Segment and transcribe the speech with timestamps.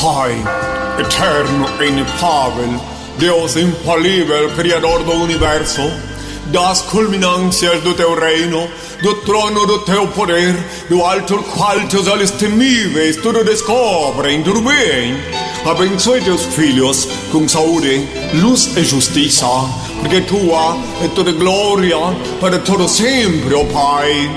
[0.00, 0.36] Pai,
[0.98, 2.80] eterno e inefável,
[3.18, 5.80] Deus infalível, Criador do Universo,
[6.52, 8.68] das culminâncias do teu reino,
[9.02, 10.54] do trono do teu poder,
[10.90, 15.16] do alto qual teus olhos temíveis tudo descobrem, tudo bem.
[15.64, 19.46] Abençoe teus filhos com saúde, luz e justiça,
[20.00, 21.96] porque tua é toda glória
[22.38, 24.30] para todo sempre, ó oh Pai.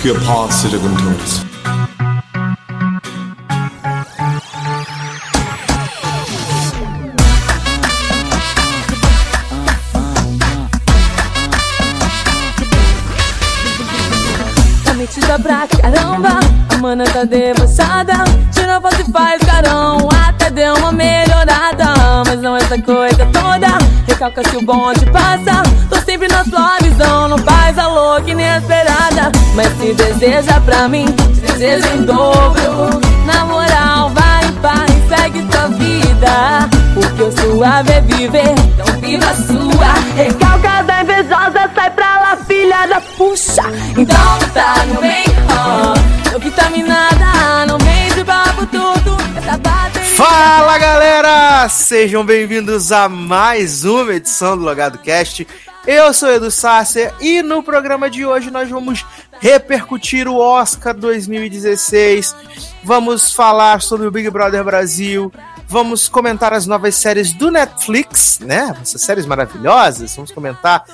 [0.00, 1.51] Que a paz seja com todos.
[16.92, 18.12] A mana tá debochada.
[18.52, 20.10] Tira foto e faz carão.
[20.28, 21.86] Até deu uma melhorada.
[22.26, 23.78] Mas não essa coisa toda.
[24.06, 25.62] Recalca se o bonde passa.
[25.88, 27.28] Tô sempre na sua visão.
[27.28, 29.32] Não faz a louca inesperada.
[29.54, 31.06] Mas se deseja pra mim,
[31.46, 33.00] deseja em dobro.
[33.24, 36.68] Na moral, vai em paz, segue sua vida.
[36.92, 39.94] Porque o suave é viver, então viva a sua.
[40.14, 43.62] Recalca da invejosa, sai pra lá, filha da puxa.
[43.96, 45.24] Então tá no bem,
[50.16, 51.68] Fala galera!
[51.68, 55.46] Sejam bem-vindos a mais uma edição do Logado Cast.
[55.86, 59.04] Eu sou Edu Sácer e no programa de hoje nós vamos
[59.38, 62.34] repercutir o Oscar 2016.
[62.82, 65.30] Vamos falar sobre o Big Brother Brasil.
[65.68, 68.74] Vamos comentar as novas séries do Netflix, né?
[68.80, 70.14] Essas séries maravilhosas.
[70.14, 70.84] Vamos comentar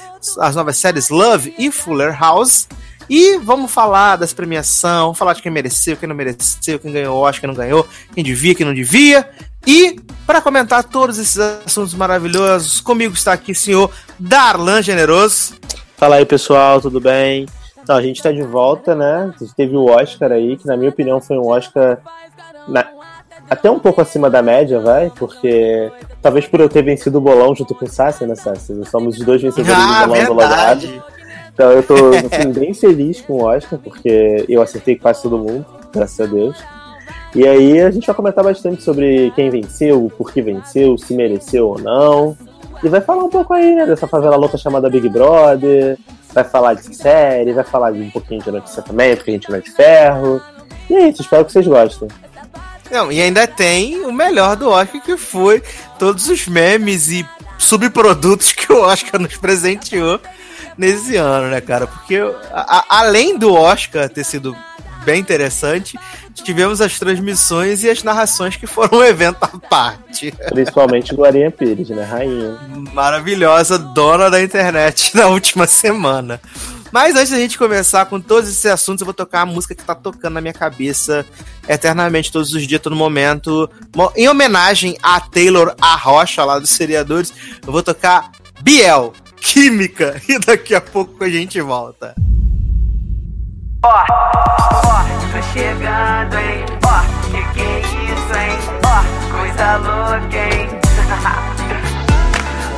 [0.41, 2.67] as novas séries Love e Fuller House.
[3.09, 7.41] E vamos falar das premiações, falar de quem mereceu, quem não mereceu, quem ganhou Oscar,
[7.41, 9.28] quem não ganhou, quem devia, quem não devia.
[9.67, 15.55] E para comentar todos esses assuntos maravilhosos, comigo está aqui o senhor Darlan Generoso.
[15.97, 17.47] Fala aí, pessoal, tudo bem?
[17.83, 19.33] Então, a gente está de volta, né?
[19.34, 21.98] A gente teve o Oscar aí, que na minha opinião foi um Oscar
[22.69, 22.87] na...
[23.48, 27.55] até um pouco acima da média, vai, porque talvez por eu ter vencido o bolão
[27.55, 28.75] junto com o Sassi, né, Sassi?
[28.75, 31.03] Nós somos os dois vencedores Ah, do bolão do verdade.
[31.58, 31.94] Então eu tô
[32.32, 36.56] assim, bem feliz com o Oscar, porque eu acertei quase todo mundo, graças a Deus.
[37.34, 41.66] E aí a gente vai comentar bastante sobre quem venceu, por que venceu, se mereceu
[41.66, 42.36] ou não.
[42.80, 45.98] E vai falar um pouco aí, né, dessa favela louca chamada Big Brother.
[46.32, 49.52] Vai falar de série, vai falar de um pouquinho de notícia também, porque a gente
[49.52, 50.40] é de ferro.
[50.88, 52.08] E é isso, espero que vocês gostem.
[52.88, 55.60] Não, e ainda tem o melhor do Oscar, que foi
[55.98, 57.26] todos os memes e
[57.58, 60.20] subprodutos que o Oscar nos presenteou
[60.78, 61.87] nesse ano, né, cara?
[61.87, 62.16] Porque
[62.53, 64.56] a- além do Oscar ter sido
[65.05, 65.99] bem interessante,
[66.34, 70.33] tivemos as transmissões e as narrações que foram um evento à parte.
[70.50, 72.59] Principalmente Glorinha Pires, né, rainha.
[72.93, 76.41] Maravilhosa dona da internet na última semana.
[76.91, 79.84] Mas antes da gente começar com todos esses assuntos, eu vou tocar a música que
[79.84, 81.25] tá tocando na minha cabeça
[81.69, 83.69] eternamente, todos os dias, todo momento.
[83.94, 87.33] Mo- Em homenagem a Taylor Arrocha, lá dos seriadores,
[87.67, 88.31] eu vou tocar
[88.62, 89.12] Biel,
[89.48, 92.14] Química, e daqui a pouco a gente volta.
[93.82, 96.66] Ó, ó, tô chegando, hein?
[96.84, 97.00] Ó,
[97.31, 98.58] que que é isso, hein?
[98.84, 100.69] Ó, coisa louca, hein?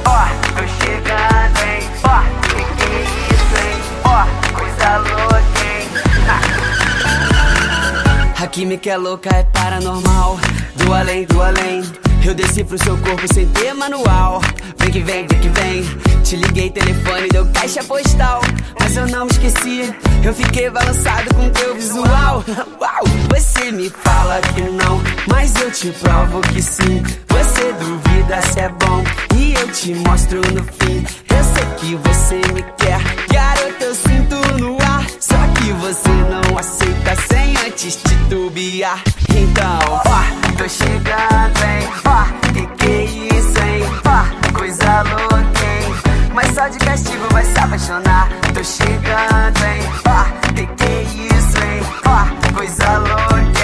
[0.07, 1.83] Ó, tô chegando, hein?
[2.05, 3.03] Ó, que que é
[3.35, 3.77] isso, hein?
[4.05, 4.09] Ó,
[4.57, 5.89] coisa louca, hein?
[8.41, 10.39] A química é louca, é paranormal.
[10.77, 11.83] Do além, do além.
[12.25, 14.41] Eu desci pro seu corpo sem ter manual.
[14.79, 15.83] Vem que vem, vem que vem.
[16.23, 18.41] Te liguei, telefone, deu caixa postal.
[18.79, 19.93] Mas eu não me esqueci.
[20.23, 22.45] Eu fiquei balançado com teu visual.
[22.81, 23.05] Uau!
[23.31, 27.03] Você me fala que não, mas eu te provo que sim.
[27.29, 29.03] Você duvida se é bom
[29.37, 31.05] e eu te mostro no fim.
[31.31, 33.01] Eu sei que você me quer,
[33.33, 34.90] garota, eu sinto no ar.
[35.61, 39.03] Que você não aceita sem antes titubear.
[39.29, 41.89] Então, ó, tô chegando, hein?
[42.07, 43.85] Ó, que que é isso, hein?
[44.05, 46.31] Ó, coisa louca, hein?
[46.35, 48.29] Mas só de castigo vai se apaixonar.
[48.55, 49.83] Tô chegando, hein?
[50.09, 51.83] Ó, que que é isso, hein?
[52.07, 53.60] Ó, coisa louca?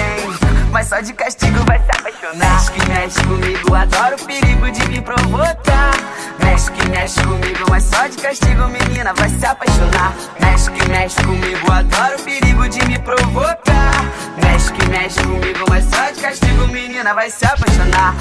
[0.77, 2.53] Mas só de castigo vai se apaixonar.
[2.53, 5.91] Mexe que mexe comigo, adoro o perigo de me provocar.
[6.37, 10.13] Mexe que mexe comigo, mas só de castigo, menina, vai se apaixonar.
[10.39, 14.05] Mexe que mexe comigo, adoro o perigo de me provocar.
[14.39, 18.13] Mexe que mexe comigo, mas só de castigo, menina, vai se apaixonar.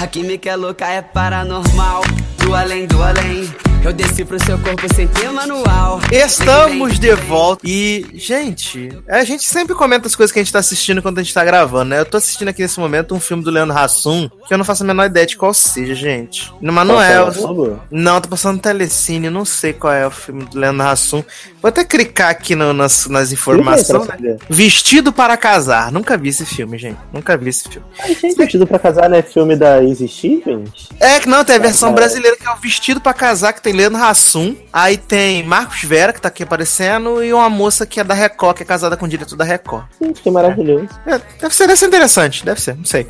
[0.00, 2.00] A química é louca, é paranormal.
[2.38, 3.69] Do além, do além.
[3.82, 6.00] Eu decifro seu corpo sem ter manual.
[6.12, 10.58] Estamos de volta e, gente, a gente sempre comenta as coisas que a gente tá
[10.58, 12.00] assistindo quando a gente tá gravando, né?
[12.00, 14.82] Eu tô assistindo aqui nesse momento um filme do Leandro Hassum que eu não faço
[14.82, 16.52] a menor ideia de qual seja, gente.
[16.60, 17.18] Mas não é.
[17.18, 17.78] Eu...
[17.90, 21.24] Não, tô passando telecine, não sei qual é o filme do Leandro Hassum.
[21.62, 24.08] Vou até clicar aqui no, nas, nas informações.
[24.48, 25.90] Vestido para Casar.
[25.90, 26.98] Nunca vi esse filme, gente.
[27.12, 27.86] Nunca vi esse filme.
[28.20, 30.88] gente, Vestido para Casar não é filme da Easy Stevens?
[30.98, 33.69] É, que não, tem a versão brasileira que é o Vestido para Casar, que tem
[33.72, 34.56] Leandro Hassum.
[34.72, 38.56] Aí tem Marcos Vera, que tá aqui aparecendo, e uma moça que é da Record,
[38.56, 39.84] que é casada com o diretor da Record.
[40.00, 40.88] Gente, que maravilhoso.
[41.06, 43.06] É, deve, ser, deve ser interessante, deve ser, não sei.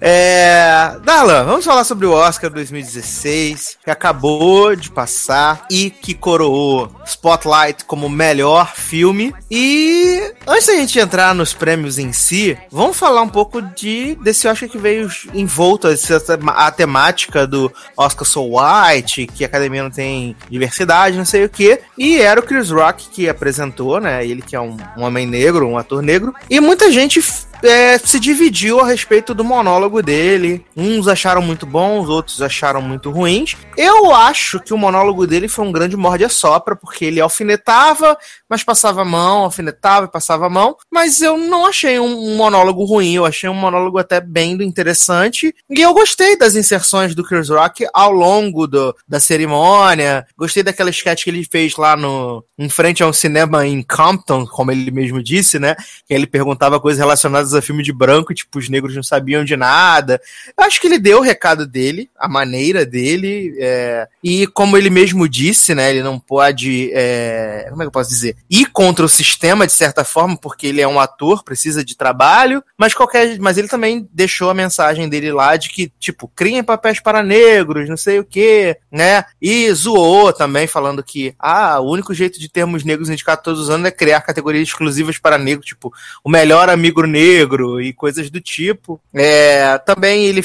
[0.00, 0.96] É...
[1.04, 7.84] Darlan, vamos falar sobre o Oscar 2016, que acabou de passar e que coroou Spotlight
[7.84, 9.34] como melhor filme.
[9.50, 14.46] E antes da gente entrar nos prêmios em si, vamos falar um pouco de desse
[14.46, 19.90] Oscar que veio envolto a, a temática do Oscar So White, que a academia não
[19.98, 21.80] tem diversidade, não sei o que.
[21.98, 24.24] E era o Chris Rock que apresentou, né?
[24.24, 26.32] Ele que é um, um homem negro, um ator negro.
[26.48, 27.20] E muita gente
[27.62, 30.64] é, se dividiu a respeito do monólogo dele.
[30.76, 33.56] Uns acharam muito bons, outros acharam muito ruins.
[33.76, 38.16] Eu acho que o monólogo dele foi um grande morde-a-sopra, porque ele alfinetava,
[38.48, 40.76] mas passava a mão, alfinetava e passava a mão.
[40.90, 45.54] Mas eu não achei um, monólogo ruim, eu achei um monólogo até bem interessante.
[45.70, 50.26] E eu gostei das inserções do Chris Rock ao longo do, da cerimônia.
[50.36, 54.44] Gostei daquela sketch que ele fez lá no em frente a um cinema em Compton,
[54.44, 55.76] como ele mesmo disse, né?
[56.06, 59.56] Que ele perguntava coisas relacionadas a filme de branco, tipo, os negros não sabiam de
[59.56, 60.20] nada.
[60.56, 64.08] Eu acho que ele deu o recado dele, a maneira dele, é...
[64.22, 67.66] e como ele mesmo disse, né, ele não pode, é...
[67.70, 70.80] como é que eu posso dizer, ir contra o sistema de certa forma, porque ele
[70.80, 75.32] é um ator, precisa de trabalho, mas qualquer, mas ele também deixou a mensagem dele
[75.32, 80.32] lá de que, tipo, criem papéis para negros, não sei o que, né, e zoou
[80.32, 83.90] também, falando que, ah, o único jeito de termos negros indicados todos os anos é
[83.90, 85.92] criar categorias exclusivas para negros, tipo,
[86.22, 89.00] o melhor amigo negro, negro e coisas do tipo.
[89.14, 90.42] É, também ele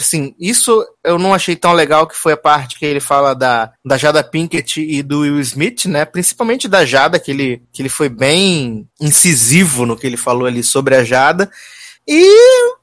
[0.00, 3.72] assim, isso eu não achei tão legal que foi a parte que ele fala da,
[3.84, 6.04] da Jada Pinkett e do Will Smith, né?
[6.04, 10.62] Principalmente da Jada, que ele, que ele foi bem incisivo no que ele falou ali
[10.62, 11.50] sobre a Jada.
[12.08, 12.26] E,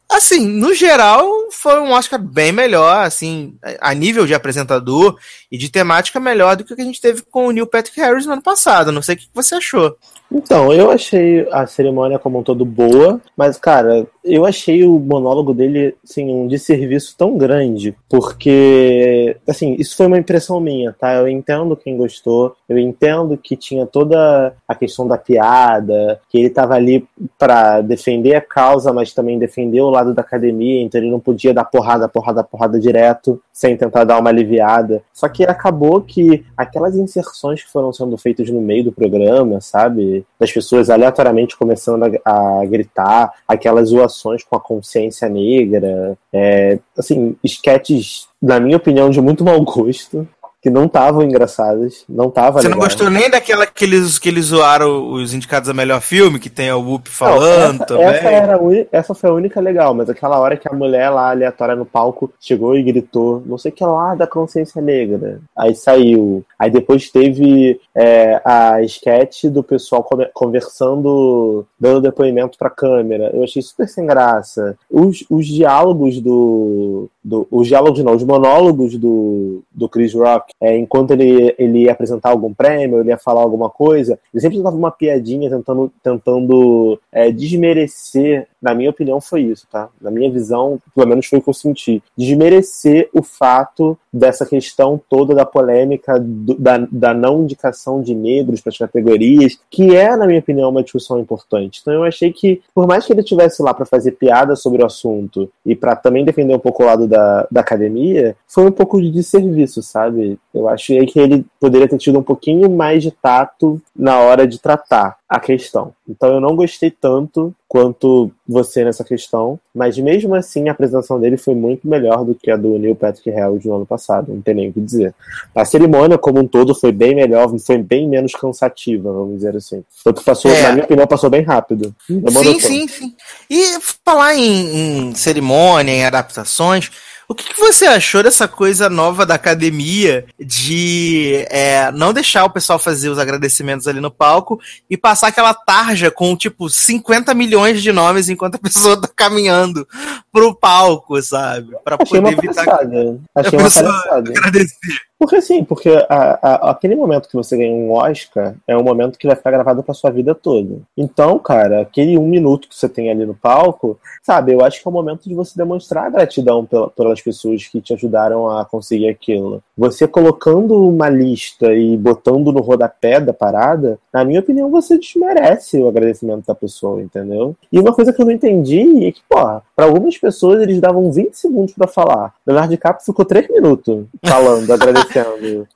[0.09, 5.17] assim, no geral, foi um Oscar bem melhor, assim, a nível de apresentador
[5.51, 7.99] e de temática melhor do que o que a gente teve com o Neil Patrick
[7.99, 8.91] Harris no ano passado.
[8.91, 9.97] Não sei o que você achou.
[10.31, 15.53] Então, eu achei a cerimônia como um todo boa, mas, cara, eu achei o monólogo
[15.53, 21.15] dele, assim, um desserviço tão grande, porque, assim, isso foi uma impressão minha, tá?
[21.15, 26.49] Eu entendo quem gostou, eu entendo que tinha toda a questão da piada, que ele
[26.49, 31.09] tava ali para defender a causa, mas também defender o lado da academia, então ele
[31.09, 35.03] não podia dar porrada, porrada, porrada direto, sem tentar dar uma aliviada.
[35.13, 40.25] Só que acabou que aquelas inserções que foram sendo feitas no meio do programa, sabe?
[40.39, 47.35] das pessoas aleatoriamente começando a, a gritar, aquelas zoações com a consciência negra, é, assim,
[47.43, 50.25] esquetes, na minha opinião, de muito mau gosto,
[50.61, 52.79] que não estavam engraçadas, não tava Você legal.
[52.79, 56.49] não gostou nem daquela que eles, que eles zoaram os indicados a melhor filme, que
[56.49, 58.05] tem o Whoop falando não, essa, também?
[58.05, 58.59] Essa, era,
[58.91, 62.31] essa foi a única legal, mas aquela hora que a mulher lá, aleatória no palco,
[62.39, 65.39] chegou e gritou, não sei o que lá, da consciência negra.
[65.55, 66.43] Aí saiu.
[66.57, 73.31] Aí depois teve é, a sketch do pessoal conversando, dando depoimento pra câmera.
[73.33, 74.77] Eu achei super sem graça.
[74.89, 77.47] Os, os diálogos do, do...
[77.51, 82.29] Os diálogos não, os monólogos do, do Chris Rock é, enquanto ele, ele ia apresentar
[82.29, 87.31] algum prêmio, ele ia falar alguma coisa, ele sempre dava uma piadinha tentando, tentando é,
[87.31, 89.89] desmerecer, na minha opinião foi isso, tá?
[90.01, 94.99] Na minha visão, pelo menos foi o que eu senti, desmerecer o fato dessa questão
[95.09, 100.15] toda da polêmica do, da, da não indicação de negros para as categorias, que é,
[100.15, 101.79] na minha opinião, uma discussão importante.
[101.81, 104.85] Então eu achei que, por mais que ele tivesse lá para fazer piada sobre o
[104.85, 109.01] assunto e para também defender um pouco o lado da, da academia, foi um pouco
[109.01, 110.39] de desserviço, sabe?
[110.53, 114.59] Eu achei que ele poderia ter tido um pouquinho mais de tato na hora de
[114.59, 115.93] tratar a questão.
[116.07, 121.37] Então eu não gostei tanto quanto você nessa questão, mas mesmo assim a apresentação dele
[121.37, 124.55] foi muito melhor do que a do Neil Patrick Harris no ano passado, não tem
[124.55, 125.13] nem o que dizer.
[125.53, 129.83] A cerimônia como um todo foi bem melhor, foi bem menos cansativa, vamos dizer assim.
[130.03, 130.63] Tanto passou, é.
[130.63, 131.93] na minha opinião, passou bem rápido.
[132.07, 133.15] Sim, sim, sim.
[133.47, 136.89] E falar em, em cerimônia, em adaptações,
[137.29, 142.49] o que, que, você achou dessa coisa nova da academia de é, não deixar o
[142.49, 144.59] pessoal fazer os agradecimentos ali no palco
[144.89, 149.87] e passar aquela tarja com, tipo, 50 milhões de nomes enquanto a pessoa tá caminhando
[150.31, 151.75] pro palco, sabe?
[151.83, 153.21] Pra Achei poder uma evitar palhaçada.
[153.35, 154.31] a Achei uma pessoa palhaçada.
[154.31, 155.08] agradecer.
[155.19, 159.19] Porque assim, porque a- a- aquele momento que você ganha um Oscar é um momento
[159.19, 160.77] que vai ficar gravado pra sua vida toda.
[160.97, 164.87] Então, cara, aquele um minuto que você tem ali no palco, sabe, eu acho que
[164.87, 169.09] é o momento de você demonstrar gratidão pela- pelas pessoas que te ajudaram a conseguir
[169.09, 169.61] aquilo.
[169.77, 175.77] Você colocando uma lista e botando no rodapé da parada, na minha opinião, você desmerece
[175.81, 177.55] o agradecimento da pessoa, entendeu?
[177.69, 181.11] E uma coisa que eu não entendi é que, porra, pra algumas pessoas eles davam
[181.11, 182.33] 20 segundos pra falar.
[182.47, 185.08] Leonardo DiCaprio ficou 3 minutos falando, agradecendo.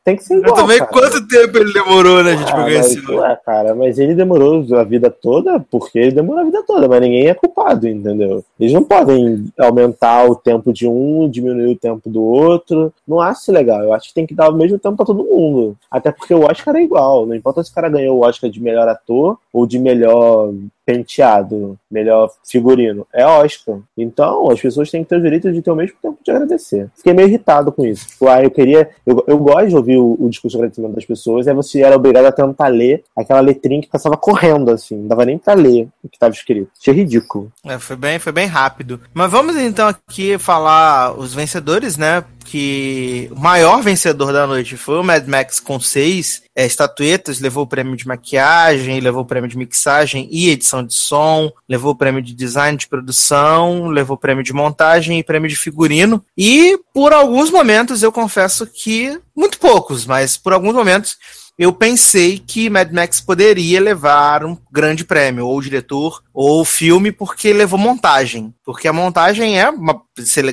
[0.04, 0.92] Tem que ser igual, Eu também, cara.
[0.92, 3.16] quanto tempo ele demorou, né, gente, pra Ah, ganhar mas, esse Oscar?
[3.18, 7.02] ué, cara, mas ele demorou a vida toda porque ele demorou a vida toda, mas
[7.02, 8.44] ninguém é culpado, entendeu?
[8.60, 12.94] Eles não podem aumentar o tempo de um, diminuir o tempo do outro.
[13.08, 13.82] Não acho legal.
[13.84, 15.76] Eu acho que tem que dar o mesmo tempo pra todo mundo.
[15.90, 17.26] Até porque o Oscar é igual.
[17.26, 20.52] Não importa se o cara ganhou o Oscar de melhor ator ou de melhor
[20.86, 23.08] penteado, melhor figurino.
[23.14, 23.80] É Oscar.
[23.98, 26.90] Então, as pessoas têm que ter o direito de ter o mesmo tempo de agradecer.
[26.96, 28.08] Fiquei meio irritado com isso.
[28.08, 28.90] Tipo, ah, eu queria.
[29.06, 31.96] Eu, eu gosto de ouvir o, o discurso de agradecimento das pessoas, aí você era
[31.96, 34.98] obrigado a tentar ler aquela letrinha que passava correndo, assim.
[34.98, 36.72] Não dava nem pra ler o que estava escrito.
[36.80, 37.52] Achei ridículo.
[37.66, 39.00] É, foi bem, foi bem rápido.
[39.14, 42.24] Mas vamos então aqui falar os vencedores, né?
[42.46, 47.64] Que o maior vencedor da noite foi o Mad Max com seis é, estatuetas, levou
[47.64, 51.96] o prêmio de maquiagem, levou o prêmio de mixagem e edição de som, levou o
[51.96, 56.24] prêmio de design de produção, levou o prêmio de montagem e prêmio de figurino.
[56.38, 61.18] E por alguns momentos eu confesso que, muito poucos, mas por alguns momentos
[61.58, 67.54] eu pensei que Mad Max poderia levar um grande prêmio, ou diretor, ou filme, porque
[67.54, 68.54] levou montagem.
[68.66, 70.02] Porque a montagem é uma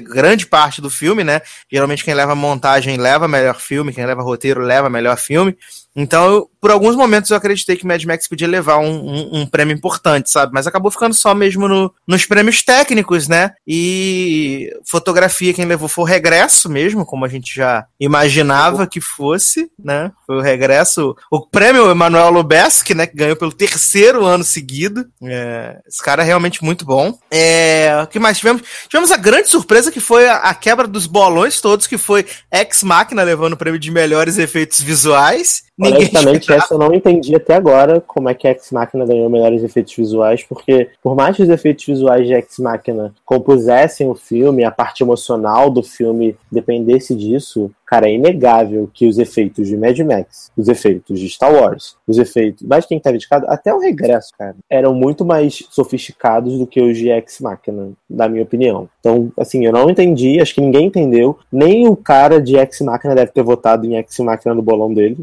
[0.03, 1.41] grande parte do filme, né?
[1.73, 5.57] Geralmente quem leva montagem leva melhor filme, quem leva roteiro leva melhor filme.
[5.97, 9.47] Então, eu- por alguns momentos eu acreditei que Mad Max podia levar um, um- um
[9.47, 10.53] prêmio importante, sabe?
[10.53, 13.53] Mas acabou ficando só mesmo no- nos prêmios técnicos, né?
[13.67, 19.71] E fotografia, quem levou foi o Regresso mesmo, como a gente já imaginava que fosse,
[19.83, 20.13] né?
[20.27, 21.17] Foi o Regresso.
[21.31, 23.07] O prêmio Emanuel Lubezki, né?
[23.07, 25.07] Que ganhou pelo terceiro ano seguido.
[25.25, 27.19] É, esse cara é realmente muito bom.
[27.31, 28.63] É, o que mais tivemos?
[28.89, 32.83] Tivemos a grande surpresa que foi a, a quebra dos bolões todos, que foi Ex
[32.83, 35.63] Machina levando o prêmio de melhores efeitos visuais.
[35.81, 39.95] Honestamente, essa eu não entendi até agora como é que Ex Machina ganhou melhores efeitos
[39.95, 44.71] visuais, porque por mais que os efeitos visuais de Ex Machina compusessem o filme, a
[44.71, 50.53] parte emocional do filme dependesse disso, cara, é inegável que os efeitos de Mad Max,
[50.57, 54.55] os efeitos de Star Wars, os efeitos, mais quem tá dedicado, até o regresso, cara,
[54.71, 58.89] eram muito mais sofisticados do que os de Ex Machina, na minha opinião.
[59.01, 63.15] Então, assim, eu não entendi, acho que ninguém entendeu, nem o cara de Ex Machina
[63.15, 65.19] deve ter votado em Ex Machina no bolão dele.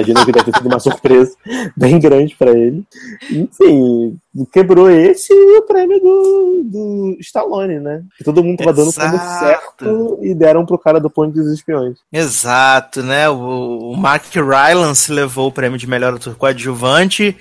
[0.00, 1.36] Imagino que deve ter sido uma surpresa
[1.76, 2.84] bem grande pra ele.
[3.30, 4.18] Enfim,
[4.52, 8.02] quebrou esse e o prêmio do, do Stallone, né?
[8.16, 9.38] Que todo mundo tava dando Exato.
[9.38, 11.98] certo e deram pro cara do Ponte dos Espiões.
[12.12, 13.28] Exato, né?
[13.28, 17.36] O, o Mark Rylance levou o prêmio de melhor ator coadjuvante.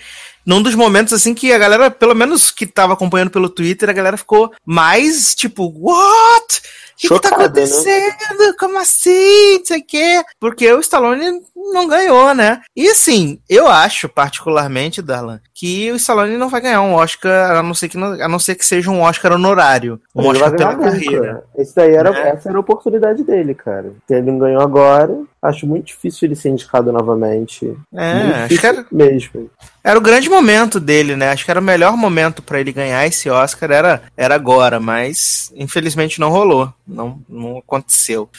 [0.46, 3.94] Num dos momentos, assim, que a galera, pelo menos que tava acompanhando pelo Twitter, a
[3.94, 6.62] galera ficou mais, tipo, what?
[6.96, 7.46] O que, que tá né?
[7.46, 8.56] acontecendo?
[8.60, 9.60] Como assim?
[9.60, 10.24] Não sei o quê.
[10.40, 11.42] Porque o Stallone
[11.74, 12.62] não ganhou, né?
[12.76, 17.64] E assim, eu acho, particularmente, Darlan, que o Stallone não vai ganhar um Oscar, a
[17.64, 20.00] não ser que, não- a não ser que seja um Oscar honorário.
[20.16, 20.92] Um Ele Oscar pela nunca.
[20.92, 21.44] carreira.
[21.58, 22.30] Esse daí era, Né?
[22.30, 23.92] Essa era a oportunidade dele, cara.
[24.10, 25.16] Ele não ganhou agora.
[25.42, 27.74] Acho muito difícil ele ser indicado novamente.
[27.94, 29.50] É, acho que era, mesmo.
[29.84, 31.30] Era o grande momento dele, né?
[31.32, 35.52] Acho que era o melhor momento pra ele ganhar esse Oscar, era, era agora, mas
[35.56, 36.74] infelizmente não rolou.
[36.86, 38.30] Não, não aconteceu.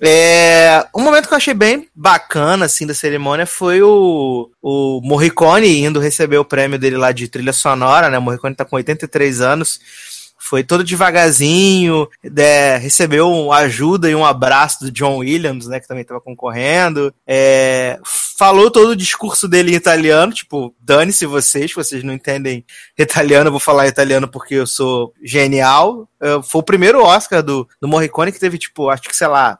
[0.00, 5.82] É, um momento que eu achei bem bacana, assim, da cerimônia foi o, o Morricone
[5.82, 8.18] indo receber o prêmio dele lá de trilha sonora, né?
[8.18, 9.80] O Morricone tá com 83 anos.
[10.38, 16.02] Foi todo devagarzinho, né, recebeu ajuda e um abraço do John Williams, né, que também
[16.02, 17.14] estava concorrendo.
[17.26, 17.98] É,
[18.36, 22.64] falou todo o discurso dele em italiano, tipo, dane-se vocês, vocês não entendem
[22.98, 26.08] italiano, eu vou falar italiano porque eu sou genial.
[26.20, 29.58] É, foi o primeiro Oscar do, do Morricone que teve, tipo, acho que, sei lá,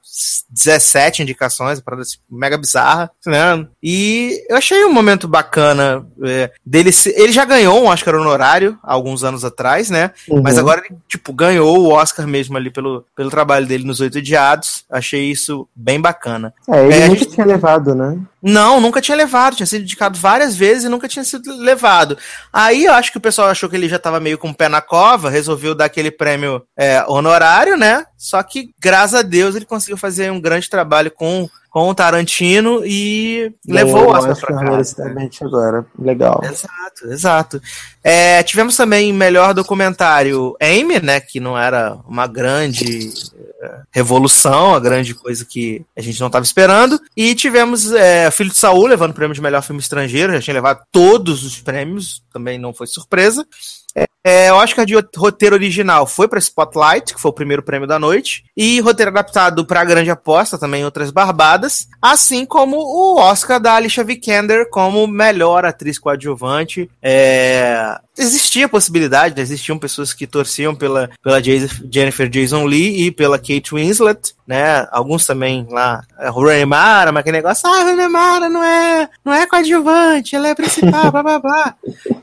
[0.50, 3.66] 17 indicações, uma parada assim, mega bizarra, né?
[3.83, 6.90] E eu achei um momento bacana é, dele.
[6.93, 10.11] ser- ele já ganhou um Oscar honorário há alguns anos atrás, né?
[10.43, 10.61] Mas Uhum.
[10.61, 14.85] agora ele, tipo, ganhou o Oscar mesmo ali pelo, pelo trabalho dele nos Oito Odiados.
[14.90, 16.54] Achei isso bem bacana.
[16.69, 18.19] É, ele É, nunca gente- tinha levado, né?
[18.47, 22.19] Não, nunca tinha levado, tinha sido indicado várias vezes e nunca tinha sido levado.
[22.53, 24.69] Aí eu acho que o pessoal achou que ele já tava meio com o pé
[24.69, 28.05] na cova, resolveu dar aquele prêmio é, honorário, né?
[28.25, 32.87] Só que, graças a Deus, ele conseguiu fazer um grande trabalho com com o Tarantino
[32.87, 34.71] e levou o Oscar pra casa.
[34.71, 35.85] merecidamente agora.
[35.99, 36.40] Legal.
[36.45, 37.62] Exato, exato.
[38.02, 43.12] É, tivemos também melhor documentário Amy, né, que não era uma grande
[43.61, 46.97] é, revolução, a grande coisa que a gente não estava esperando.
[47.16, 50.54] E tivemos é, Filho de Saul levando o prêmio de melhor filme estrangeiro, já tinha
[50.54, 53.45] levado todos os prêmios, também não foi surpresa.
[54.27, 58.45] É, Oscar de roteiro original foi para Spotlight, que foi o primeiro prêmio da noite,
[58.57, 64.03] e roteiro adaptado para Grande Aposta, também outras barbadas, assim como o Oscar da Alicia
[64.03, 66.91] Vikander como melhor atriz coadjuvante.
[67.03, 69.42] É, existia a possibilidade, né?
[69.42, 74.87] existiam pessoas que torciam pela, pela Jennifer Jason Lee e pela Kate Winslet, né?
[74.90, 79.47] Alguns também lá, Rooney Mara, mas aquele negócio, ah, Rooney Mara não é, não é
[79.47, 81.75] coadjuvante, ela é principal, blá blá blá.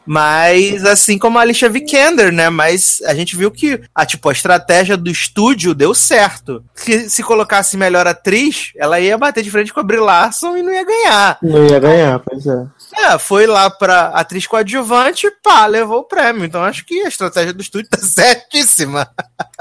[0.05, 2.50] Mas assim como a Alicia Vikander, né?
[2.50, 6.63] Mas a gente viu que a tipo a estratégia do estúdio deu certo.
[6.74, 10.63] Se, se colocasse melhor atriz, ela ia bater de frente com a Brie Larson e
[10.63, 11.38] não ia ganhar.
[11.41, 12.65] Não ia ganhar, pois é.
[12.98, 16.45] É, foi lá pra atriz coadjuvante, pá, levou o prêmio.
[16.45, 19.07] Então acho que a estratégia do estúdio tá certíssima.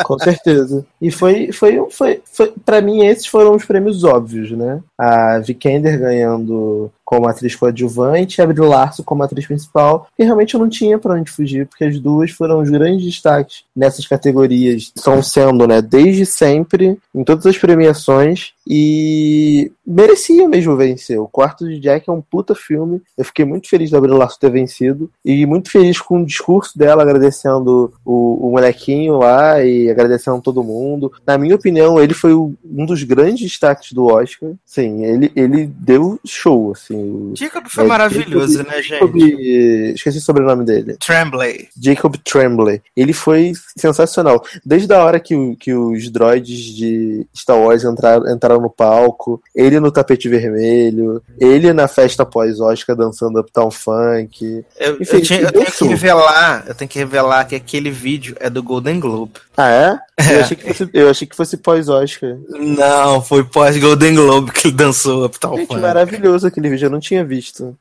[0.05, 0.85] Com certeza.
[1.01, 4.81] E foi, foi, foi, foi para mim esses foram os prêmios óbvios, né?
[4.99, 10.55] A Vikander ganhando como atriz coadjuvante e a Brie Larson como atriz principal, e realmente
[10.55, 14.93] eu não tinha para onde fugir, porque as duas foram os grandes destaques nessas categorias,
[14.95, 21.19] estão sendo, né, desde sempre, em todas as premiações, e merecia mesmo vencer.
[21.19, 24.39] O Quarto de Jack é um puta filme, eu fiquei muito feliz da Brie Larson
[24.41, 29.91] ter vencido, e muito feliz com o discurso dela, agradecendo o, o molequinho lá, e
[29.91, 31.13] agradecendo todo mundo.
[31.27, 36.19] Na minha opinião, ele foi um dos grandes destaques do Oscar, sim, ele, ele deu
[36.25, 39.93] show, assim, Jacob foi é, maravilhoso, Jacob, né, Jacob, gente?
[39.95, 40.97] Esqueci o sobrenome dele.
[40.99, 41.69] Tremblay.
[41.81, 42.83] Jacob Tremblay.
[42.97, 44.43] Ele foi sensacional.
[44.65, 49.80] Desde a hora que, que os droids de Star Wars entraram, entraram no palco, ele
[49.81, 54.65] no tapete vermelho, ele na festa pós-Oscar dançando Uptown Funk.
[54.79, 58.37] Eu, Enfim, eu, tinha, eu tenho que revelar, eu tenho que revelar que aquele vídeo
[58.39, 59.33] é do Golden Globe.
[59.57, 59.99] Ah, é?
[60.21, 60.37] é.
[60.37, 62.37] Eu achei que fosse, eu achei que fosse pós-Oscar.
[62.49, 65.81] Não, foi pós-Golden Globe que ele dançou Uptown Gente, Funk.
[65.81, 67.77] maravilhoso aquele vídeo, eu não tinha visto.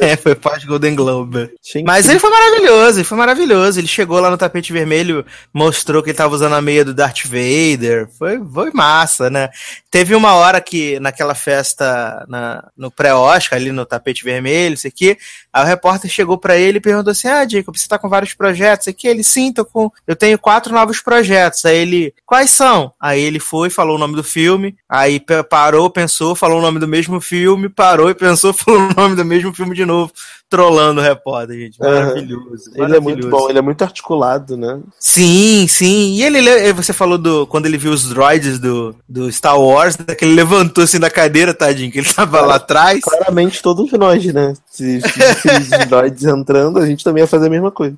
[0.00, 1.50] É, foi pós-Golden Globe.
[1.84, 3.80] Mas ele foi maravilhoso, ele foi maravilhoso.
[3.80, 7.24] Ele chegou lá no tapete vermelho, mostrou que ele tava usando a meia do Darth
[7.24, 8.08] Vader.
[8.16, 9.48] Foi, foi massa, né?
[9.90, 15.16] Teve uma hora que, naquela festa, na, no pré-Oscar, ali no tapete vermelho, isso aqui,
[15.52, 18.34] aí o repórter chegou para ele e perguntou assim: Ah, Jacob, você tá com vários
[18.34, 19.08] projetos aqui?
[19.08, 19.90] Ele, sim, tô com.
[20.06, 21.64] Eu tenho quatro novos projetos.
[21.64, 22.92] Aí ele, quais são?
[23.00, 26.88] Aí ele foi, falou o nome do filme, aí parou, pensou, falou o nome do
[26.88, 30.12] mesmo filme, parou e pensou, falou o nome do mesmo filme de novo,
[30.50, 31.78] trollando o repórter, gente.
[31.78, 32.44] Maravilhoso.
[32.44, 32.74] Uhum.
[32.74, 32.96] Ele maravilhoso.
[32.96, 34.80] é muito bom, ele é muito articulado, né?
[34.98, 36.14] Sim, sim.
[36.14, 37.46] E ele, você falou do.
[37.46, 41.10] Quando ele viu os droids do, do Star Wars, né, que ele levantou assim da
[41.10, 43.00] cadeira, tadinho, que ele tava lá atrás.
[43.00, 44.54] Claramente todos nós, né?
[44.70, 45.48] Se, se
[45.80, 47.96] os droids entrando, a gente também ia fazer a mesma coisa.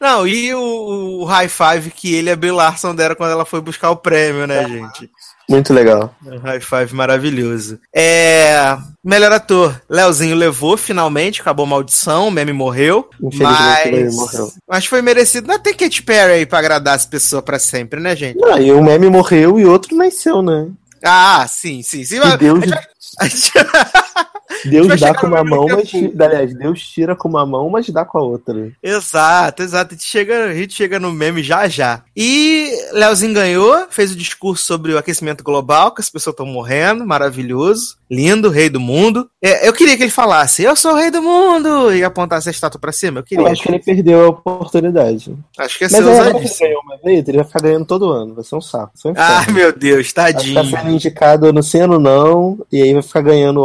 [0.00, 3.44] Não, e o, o high five que ele e a Bill Larson deram quando ela
[3.44, 5.10] foi buscar o prêmio, né, gente?
[5.48, 6.14] Muito legal.
[6.24, 7.80] Um high five maravilhoso.
[7.94, 8.76] É.
[9.02, 9.80] Melhor ator.
[9.88, 13.08] Leozinho levou, finalmente, acabou a maldição, o meme morreu.
[13.18, 13.86] Mas...
[13.86, 14.52] o meme morreu.
[14.68, 15.48] Mas foi merecido.
[15.48, 18.38] Não tem Katy Perry aí pra agradar as pessoas pra sempre, né, gente?
[18.38, 20.68] Não, e um meme morreu e outro nasceu, né?
[21.02, 22.18] Ah, sim, sim, sim.
[22.38, 22.64] Deus...
[24.64, 25.90] Deus dá com uma mão, mas.
[26.20, 28.72] Aliás, Deus tira com uma mão, mas dá com a outra.
[28.82, 29.94] Exato, exato.
[29.94, 32.02] A gente chega, a gente chega no meme já já.
[32.16, 37.06] E Leozinho ganhou, fez o discurso sobre o aquecimento global, que as pessoas estão morrendo,
[37.06, 37.96] maravilhoso.
[38.10, 39.28] Lindo, rei do mundo.
[39.42, 42.52] É, eu queria que ele falasse, eu sou o rei do mundo, e apontasse a
[42.52, 43.20] estátua pra cima.
[43.20, 43.44] Eu, queria.
[43.44, 45.36] eu acho que ele perdeu a oportunidade.
[45.58, 48.34] Acho que é Mas ele ganhou uma vez, ele vai ficar ganhando todo ano.
[48.34, 48.92] Vai ser um saco.
[49.04, 50.54] Um ah, meu Deus, tadinho.
[50.54, 53.60] Vai ficar sendo indicado no seno, não, e aí vai ficar ganhando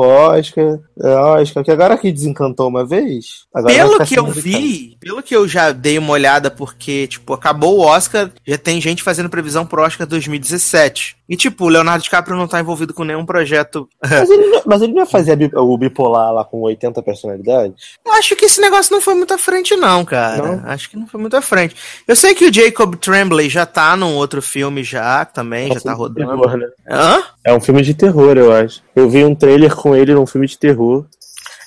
[0.96, 1.54] o Oscar.
[1.54, 3.46] Oscar, que agora que desencantou uma vez.
[3.66, 7.82] pelo que eu vi, pelo que eu já dei uma olhada, porque, tipo, acabou o
[7.82, 11.18] Oscar, já tem gente fazendo previsão pro Oscar 2017.
[11.28, 13.88] E, tipo, o Leonardo DiCaprio não tá envolvido com nenhum projeto.
[14.02, 17.94] Mas ele, mas ele não ia fazer o bipolar lá com 80 personalidades?
[18.06, 20.44] Acho que esse negócio não foi muito à frente, não, cara.
[20.44, 20.70] Não?
[20.70, 21.76] Acho que não foi muito à frente.
[22.08, 25.80] Eu sei que o Jacob Tremblay já tá num outro filme já, também, é já
[25.80, 26.42] tá rodando.
[26.42, 26.68] Terror, né?
[26.90, 27.24] Hã?
[27.46, 28.82] É um filme de terror, eu acho.
[28.96, 31.06] Eu vi um trailer com ele num filme de terror.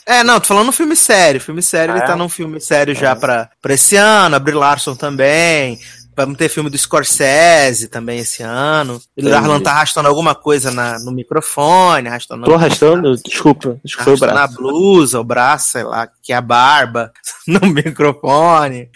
[0.09, 1.41] É, não, tô falando filme sério.
[1.41, 2.17] Filme sério, ah, ele tá é?
[2.17, 3.15] num filme sério já é.
[3.17, 5.81] pra, pra esse ano, a Brie Larson também.
[6.17, 8.99] Vamos ter filme do Scorsese também esse ano.
[9.15, 12.47] Ele Arlan tá arrastando alguma coisa na, no microfone, arrastando.
[12.47, 13.15] Tô arrastando?
[13.23, 13.79] Desculpa.
[13.85, 14.35] Desculpa o braço.
[14.35, 17.13] Na blusa, o braço, sei lá, que é a barba,
[17.47, 18.89] no microfone.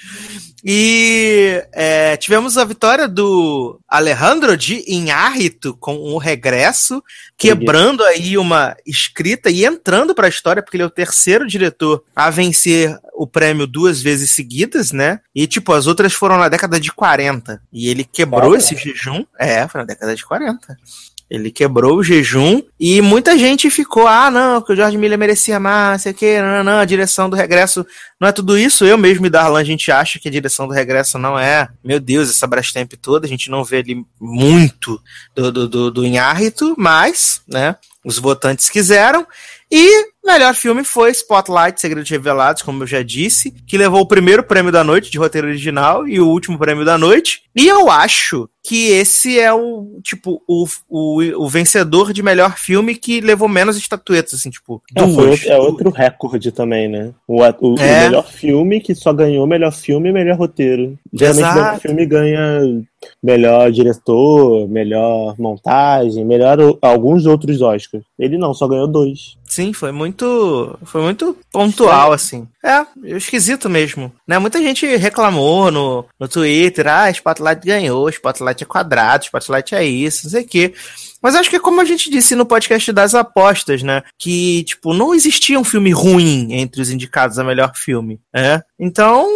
[0.64, 7.02] E é, tivemos a vitória do Alejandro de Inhárrito com o regresso,
[7.36, 12.04] quebrando aí uma escrita e entrando para a história, porque ele é o terceiro diretor
[12.14, 15.20] a vencer o prêmio duas vezes seguidas, né?
[15.34, 17.60] E, tipo, as outras foram na década de 40.
[17.72, 19.24] E ele quebrou esse jejum.
[19.38, 20.76] É, foi na década de 40.
[21.30, 25.60] Ele quebrou o jejum e muita gente ficou, ah, não, que o George Miller merecia
[25.60, 27.86] mais, sei o que, não, não, não, a direção do regresso
[28.20, 28.84] não é tudo isso.
[28.84, 32.00] Eu mesmo e Darlan, a gente acha que a direção do regresso não é, meu
[32.00, 35.00] Deus, essa Brastemp toda, a gente não vê ali muito
[35.34, 39.26] do, do, do, do Inhárrito, mas, né, os votantes quiseram.
[39.70, 44.42] E melhor filme foi Spotlight, Segredos Revelados, como eu já disse, que levou o primeiro
[44.42, 47.42] prêmio da noite de roteiro original e o último prêmio da noite.
[47.54, 52.94] E eu acho que esse é o, tipo, o, o, o vencedor de melhor filme
[52.94, 55.46] que levou menos estatuetas, assim, tipo, é, duas.
[55.46, 57.12] é outro recorde também, né?
[57.26, 57.50] O, o, é.
[57.60, 60.98] o, melhor filme que só ganhou melhor filme e melhor roteiro.
[61.12, 61.56] Geralmente Exato.
[61.56, 62.60] melhor filme ganha
[63.22, 68.04] melhor diretor, melhor montagem, melhor alguns outros Oscars.
[68.18, 69.36] Ele não, só ganhou dois.
[69.44, 72.46] Sim, foi muito, foi muito pontual, assim.
[72.64, 72.84] É,
[73.16, 74.12] esquisito mesmo.
[74.26, 74.38] Né?
[74.38, 80.24] Muita gente reclamou no, no Twitter, ah, Spotlight ganhou, Spotlight é quadrado, Spotlight é isso,
[80.24, 80.74] não sei o quê.
[81.22, 84.02] Mas acho que é como a gente disse no podcast das apostas, né?
[84.18, 88.62] Que, tipo, não existia um filme ruim entre os indicados a melhor filme, né?
[88.78, 89.26] Então,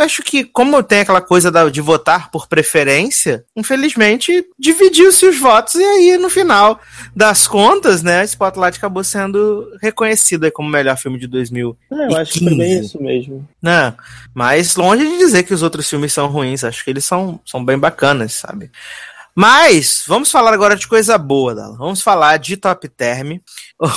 [0.00, 5.74] acho que, como tem aquela coisa da, de votar por preferência, infelizmente dividiu-se os votos
[5.74, 6.80] e aí, no final
[7.14, 11.76] das contas, né, Spotlight acabou sendo reconhecido como o melhor filme de 2015.
[11.92, 13.48] É, eu acho que foi bem isso mesmo.
[13.62, 13.94] Né?
[14.34, 17.64] Mas longe de dizer que os outros filmes são ruins, acho que eles são, são
[17.64, 18.70] bem bacanas, sabe?
[19.34, 21.76] Mas vamos falar agora de coisa boa, Dala.
[21.76, 23.38] Vamos falar de Top Term
[23.78, 23.90] ou,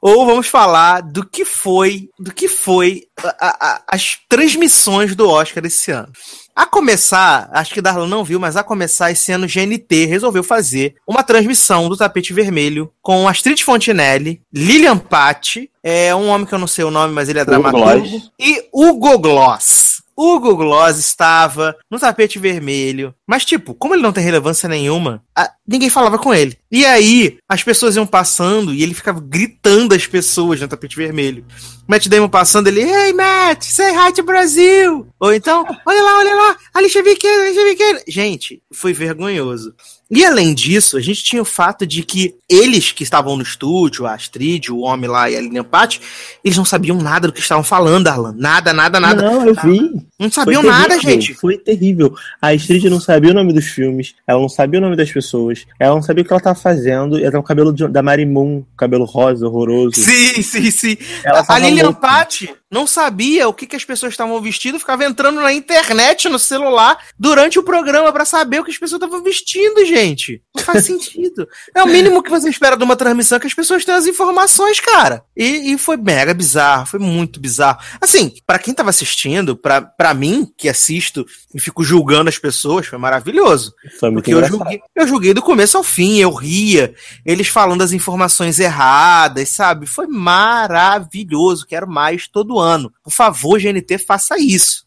[0.00, 3.02] ou, vamos falar do que foi, do que foi
[3.40, 6.12] a, a, as transmissões do Oscar esse ano.
[6.54, 10.94] A começar, acho que Darlan não viu, mas a começar esse ano GNT resolveu fazer
[11.06, 16.58] uma transmissão do tapete vermelho com Astrid Fontinelli, Lilian Patti, é um homem que eu
[16.58, 19.95] não sei o nome, mas ele é dramaturgo, e Hugo Gloss.
[20.16, 23.14] Hugo Gloss estava no tapete vermelho.
[23.26, 26.56] Mas, tipo, como ele não tem relevância nenhuma, a, ninguém falava com ele.
[26.70, 31.44] E aí, as pessoas iam passando e ele ficava gritando as pessoas no tapete vermelho.
[31.86, 35.06] Matt Damon passando, ele, hey Matt, say hi to Brasil!
[35.20, 38.04] Ou então, olha lá, olha lá, Alicia Vikander, Alicia Vikander.
[38.08, 39.74] Gente, foi vergonhoso.
[40.10, 44.06] E além disso, a gente tinha o fato de que eles que estavam no estúdio,
[44.06, 46.00] a Astrid, o homem lá e a Lilian Patti,
[46.44, 48.34] eles não sabiam nada do que estavam falando, Arlan.
[48.36, 49.22] Nada, nada, nada.
[49.22, 49.90] Não, eu vi.
[50.18, 51.34] Não sabiam nada, gente.
[51.34, 52.14] Foi terrível.
[52.40, 55.66] A Astrid não sabia o nome dos filmes, ela não sabia o nome das pessoas,
[55.78, 58.64] ela não sabia o que ela estava fazendo, ela tem o cabelo de, da Marimun,
[58.76, 60.00] cabelo rosa, horroroso.
[60.00, 60.96] Sim, sim, sim.
[61.24, 65.40] Ela a Lilian Patti não sabia o que, que as pessoas estavam vestindo, ficava entrando
[65.40, 69.84] na internet, no celular, durante o programa para saber o que as pessoas estavam vestindo,
[69.84, 70.42] gente.
[70.54, 71.46] Não faz sentido.
[71.74, 74.80] É o mínimo que você espera de uma transmissão que as pessoas tenham as informações,
[74.80, 75.22] cara.
[75.36, 77.78] E, e foi mega bizarro, foi muito bizarro.
[78.00, 81.24] Assim, para quem tava assistindo, para mim, que assisto
[81.54, 83.74] e fico julgando as pessoas, foi maravilhoso.
[84.00, 87.82] Foi muito porque eu julguei, eu julguei do começo ao fim, eu ria, eles falando
[87.82, 89.86] as informações erradas, sabe?
[89.86, 92.92] Foi maravilhoso, quero mais todo ano.
[93.02, 94.85] Por favor, GNT, faça isso.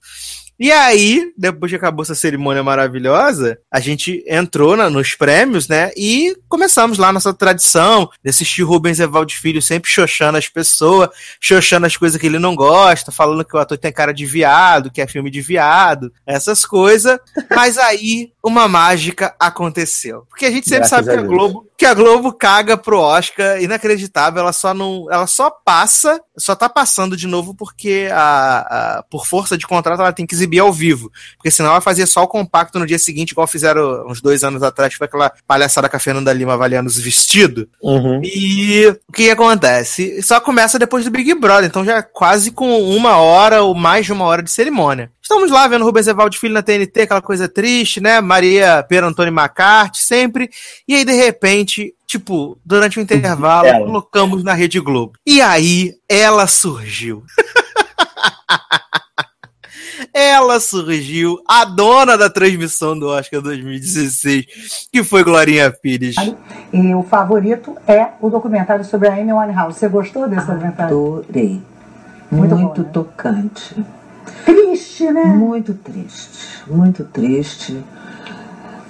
[0.59, 5.91] E aí, depois que acabou essa cerimônia maravilhosa, a gente entrou na, nos prêmios, né?
[5.95, 11.85] E começamos lá nossa tradição de assistir Rubens Evaldo Filho sempre xoxando as pessoas, xoxando
[11.85, 15.01] as coisas que ele não gosta, falando que o ator tem cara de viado, que
[15.01, 17.17] é filme de viado, essas coisas.
[17.49, 20.25] Mas aí, uma mágica aconteceu.
[20.29, 23.63] Porque a gente sempre Graças sabe que a Globo que a Globo caga pro Oscar,
[23.63, 29.03] inacreditável, ela só não, ela só passa, só tá passando de novo porque a, a,
[29.03, 32.23] por força de contrato ela tem que exibir ao vivo, porque senão ela fazia só
[32.23, 35.97] o compacto no dia seguinte, igual fizeram uns dois anos atrás, foi aquela palhaçada com
[35.97, 37.65] a Fernanda Lima avaliando os vestidos.
[37.81, 38.21] Uhum.
[38.23, 40.21] E o que acontece?
[40.23, 44.13] Só começa depois do Big Brother, então já quase com uma hora ou mais de
[44.13, 45.11] uma hora de cerimônia.
[45.29, 48.19] Estamos lá vendo Rubens Evaldo Filho na TNT, aquela coisa triste, né?
[48.19, 50.49] Maria Pera Antônio Macarte, sempre.
[50.87, 53.85] E aí, de repente, tipo, durante o intervalo, ela.
[53.85, 55.13] colocamos na Rede Globo.
[55.23, 57.23] E aí, ela surgiu.
[60.19, 66.15] ela surgiu, a dona da transmissão do Oscar 2016, que foi Glorinha Pires.
[66.73, 69.79] E o favorito é o documentário sobre a Amy Winehouse.
[69.79, 70.95] Você gostou desse documentário?
[70.95, 71.61] Adorei.
[72.29, 72.89] Muito, muito bom, né?
[72.93, 73.85] tocante.
[74.45, 75.23] Triste, né?
[75.23, 77.81] Muito triste, muito triste.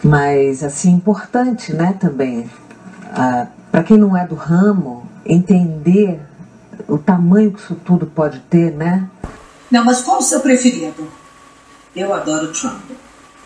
[0.04, 2.50] Mas, assim, importante, né, também.
[3.12, 6.20] Ah, Para quem não é do ramo, entender
[6.88, 9.08] o tamanho que isso tudo pode ter, né?
[9.70, 11.19] Não, mas qual o seu preferido?
[11.96, 12.82] Eu adoro Trump.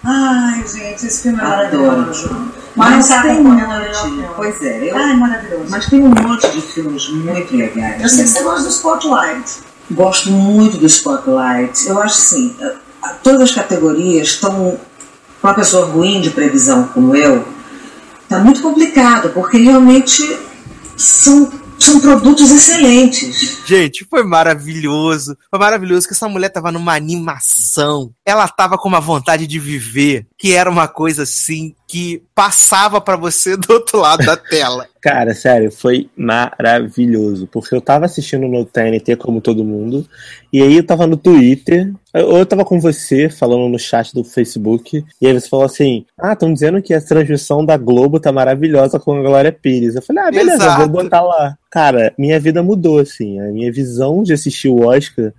[0.03, 2.27] Ai, gente, esse filme é Adoro maravilhoso.
[2.27, 2.47] Trump.
[2.75, 4.29] Mas Mas tem um melhor monte.
[4.36, 5.65] Pois é, eu, Ai, maravilhoso.
[5.69, 8.01] mas tem um monte de filmes muito legais.
[8.01, 9.51] Eu sei que você gosta do Spotlight.
[9.91, 11.88] Gosto muito do Spotlight.
[11.88, 12.75] Eu acho assim, eh,
[13.23, 14.77] todas as categorias estão.
[15.41, 17.45] Para uma pessoa ruim de previsão como eu,
[18.23, 20.39] está muito complicado, porque realmente
[20.95, 21.51] são,
[21.83, 23.59] são produtos excelentes.
[23.65, 25.37] Gente, foi maravilhoso.
[25.49, 28.13] Foi maravilhoso que essa mulher tava numa animação.
[28.25, 33.15] Ela tava com uma vontade de viver, que era uma coisa assim que passava pra
[33.15, 34.88] você do outro lado da tela.
[34.99, 37.45] Cara, sério, foi maravilhoso.
[37.45, 40.03] Porque eu tava assistindo no TNT como todo mundo.
[40.51, 41.93] E aí eu tava no Twitter.
[42.15, 45.06] Ou eu tava com você falando no chat do Facebook.
[45.21, 48.99] E aí você falou assim: Ah, estão dizendo que a transmissão da Globo tá maravilhosa
[48.99, 49.93] com a Glória Pires.
[49.93, 50.79] Eu falei, ah, beleza, Exato.
[50.79, 51.56] vou botar lá.
[51.69, 53.39] Cara, minha vida mudou, assim.
[53.39, 55.32] A minha visão de assistir o Oscar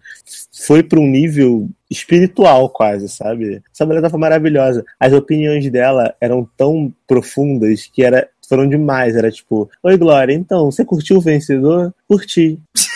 [0.52, 3.62] foi pra um nível espiritual, quase, sabe?
[3.72, 4.84] Essa mulher tava maravilhosa.
[4.98, 9.16] As opiniões dela eram tão profundas que era, foram demais.
[9.16, 11.92] Era tipo, oi Glória, então, você curtiu o vencedor?
[12.08, 12.58] Curti.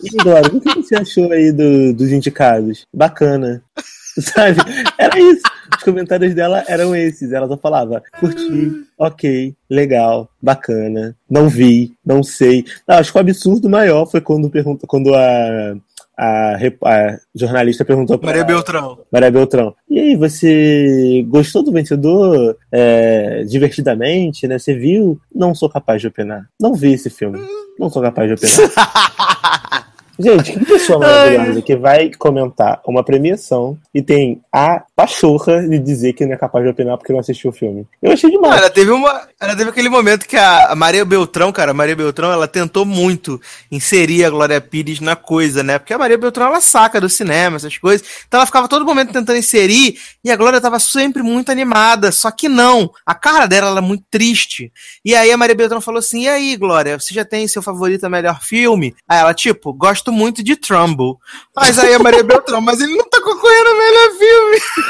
[0.00, 2.86] E Glória, o que você achou aí do- dos indicados?
[2.94, 3.60] Bacana.
[4.20, 4.60] Sabe?
[4.96, 5.42] Era isso.
[5.76, 7.32] Os comentários dela eram esses.
[7.32, 12.64] Ela só falava, curti, ok, legal, bacana, não vi, não sei.
[12.86, 15.76] Não, acho que o absurdo maior foi quando, pergunta, quando a,
[16.18, 18.98] a, a jornalista perguntou pra Maria Beltrão.
[19.10, 19.74] Maria Beltrão.
[19.88, 24.58] E aí, você gostou do vencedor é, divertidamente, né?
[24.58, 25.20] Você viu?
[25.32, 26.48] Não sou capaz de opinar.
[26.60, 27.38] Não vi esse filme.
[27.78, 29.88] Não sou capaz de opinar.
[30.20, 36.12] Gente, que pessoa maravilhosa que vai comentar uma premiação e tem a pachorra de dizer
[36.12, 37.86] que não é capaz de opinar porque não assistiu o filme.
[38.02, 38.56] Eu achei demais.
[38.56, 39.28] Ela teve uma.
[39.38, 43.40] Ela teve aquele momento que a Maria Beltrão, cara, a Maria Beltrão, ela tentou muito
[43.70, 45.78] inserir a Glória Pires na coisa, né?
[45.78, 48.04] Porque a Maria Beltrão, ela saca do cinema, essas coisas.
[48.26, 52.10] Então ela ficava todo momento tentando inserir e a Glória tava sempre muito animada.
[52.10, 52.90] Só que não.
[53.06, 54.72] A cara dela era muito triste.
[55.04, 58.10] E aí a Maria Beltrão falou assim: e aí, Glória, você já tem seu favorito
[58.10, 58.96] melhor filme?
[59.08, 61.20] Aí ela, tipo, gosto muito de Trumbull.
[61.54, 64.58] Mas aí a Maria Beltrão, mas ele não tá concorrendo a melhor filme.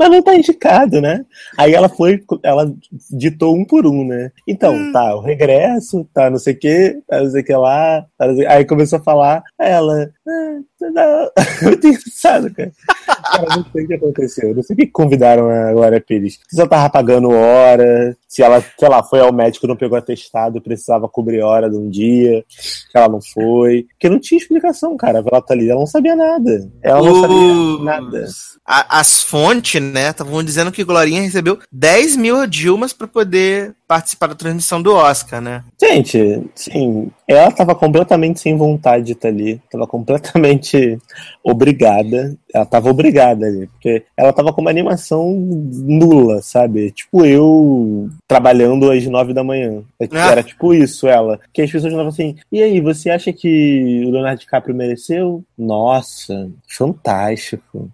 [0.00, 1.26] Mas não tá indicado, né?
[1.58, 2.72] Aí ela foi, ela
[3.10, 4.32] ditou um por um, né?
[4.48, 8.06] Então, tá, o regresso, tá não sei o que, tá não sei o que lá,
[8.16, 11.30] tá aí começou a falar, ela, ah, não,
[11.62, 12.72] muito engraçado, cara.
[13.06, 16.38] Cara, não sei o que aconteceu, não sei o que convidaram a Glória Pires.
[16.48, 20.60] Se ela tava pagando hora, se ela, sei lá, foi ao médico, não pegou atestado,
[20.60, 22.44] precisava cobrir hora de um dia,
[22.90, 26.16] que ela não foi, porque não tinha explicação, cara, ela tá ali, ela não sabia
[26.16, 28.26] nada, ela não sabia nada.
[28.66, 34.28] A- as fontes, né, estavam dizendo que Glorinha recebeu 10 mil Dilmas pra poder participar
[34.28, 35.64] da transmissão do Oscar, né?
[35.82, 40.96] Gente, sim, ela tava completamente sem vontade de estar ali, tava completamente
[41.42, 46.92] obrigada, ela tava obrigada ali, porque ela tava com uma animação nula, sabe?
[46.92, 49.82] Tipo eu trabalhando às nove da manhã.
[50.12, 50.30] Ah.
[50.30, 51.40] Era tipo isso, ela.
[51.52, 55.42] Que as pessoas falavam assim, e aí, você acha que o Leonardo DiCaprio mereceu?
[55.58, 57.90] Nossa, fantástico.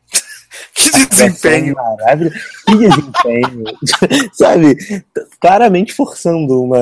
[0.76, 1.74] Que desempenho.
[1.74, 2.36] Maravilhoso.
[2.66, 3.64] Que desempenho.
[4.32, 4.76] Sabe?
[5.40, 6.80] Claramente forçando uma.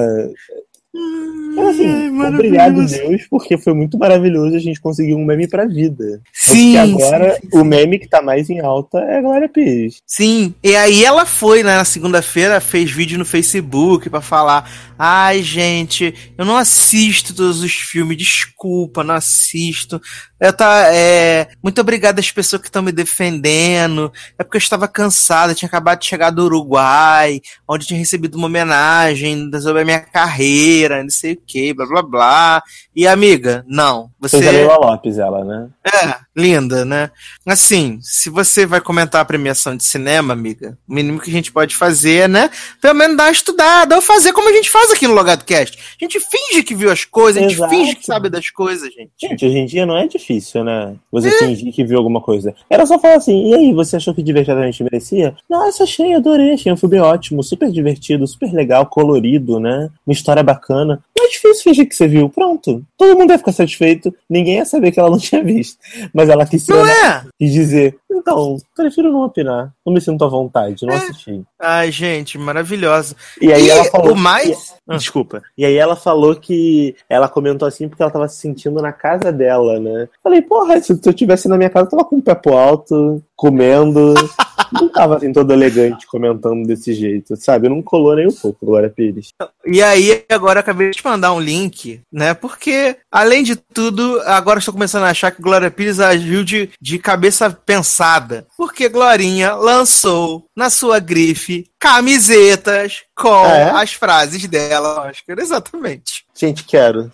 [1.57, 6.21] Mas assim, obrigado, Deus, porque foi muito maravilhoso a gente conseguir um meme pra vida.
[6.33, 9.49] Sim, Porque agora sim, sim, o meme que tá mais em alta é a Glória
[9.49, 10.03] Pires.
[10.07, 15.43] Sim, e aí ela foi né, na segunda-feira, fez vídeo no Facebook pra falar: ai,
[15.43, 20.01] gente, eu não assisto todos os filmes, desculpa, não assisto.
[20.41, 24.13] Eu tá, é, muito obrigado às pessoas que estão me defendendo.
[24.39, 28.47] É porque eu estava cansada, tinha acabado de chegar do Uruguai, onde tinha recebido uma
[28.47, 32.63] homenagem sobre a minha carreira, não sei o que, blá blá blá.
[32.95, 34.65] E amiga, não, você.
[34.65, 35.69] Lopes, ela, né?
[35.87, 37.11] É, linda, né?
[37.47, 41.53] Assim, se você vai comentar a premiação de cinema, amiga, o mínimo que a gente
[41.53, 42.51] pode fazer é, né?
[42.81, 45.79] Pelo menos dar uma estudada, ou fazer como a gente faz aqui no Logado Cast.
[45.79, 47.71] A gente finge que viu as coisas, a gente Exato.
[47.75, 49.11] finge que sabe das coisas, gente.
[49.21, 50.95] Gente, hoje em dia não é difícil, né?
[51.13, 52.55] Você fingir que viu alguma coisa.
[52.69, 55.35] Era só falar assim, e aí, você achou que divertidamente merecia?
[55.49, 59.91] Nossa, achei, adorei, achei um filme ótimo, super divertido, super legal, colorido, né?
[60.07, 61.03] Uma história bacana.
[61.17, 62.83] Não é difícil fingir que você viu, pronto.
[62.99, 65.79] Todo mundo ia ficar satisfeito, ninguém ia saber que ela não tinha visto.
[66.13, 67.25] Mas ela quis, Não é?
[67.41, 71.43] e dizer, então, prefiro não opinar, não me sinto à vontade, não assisti.
[71.61, 73.15] Ai, gente, maravilhosa.
[73.41, 74.13] E aí E ela falou.
[74.13, 75.43] o mais- e- Desculpa.
[75.57, 79.33] E aí ela falou que ela comentou assim porque ela tava se sentindo na casa
[79.33, 80.09] dela, né?
[80.23, 83.23] Falei, porra, se eu tivesse na minha casa, eu tava com o pé pro alto,
[83.35, 84.15] comendo.
[84.73, 87.69] não tava assim todo elegante comentando desse jeito, sabe?
[87.69, 89.29] Não colou nem um pouco, Glória Pires.
[89.67, 92.35] E aí, agora acabei de te mandar um link, né?
[92.35, 96.99] Porque, além de tudo, agora estou começando a achar que Glória Pires agiu de, de
[96.99, 98.47] cabeça pensada.
[98.57, 103.71] Porque Glorinha lançou na sua grife camisetas com Ah, é?
[103.71, 105.39] as frases dela, Oscar.
[105.39, 106.25] Exatamente.
[106.35, 107.13] Gente, quero.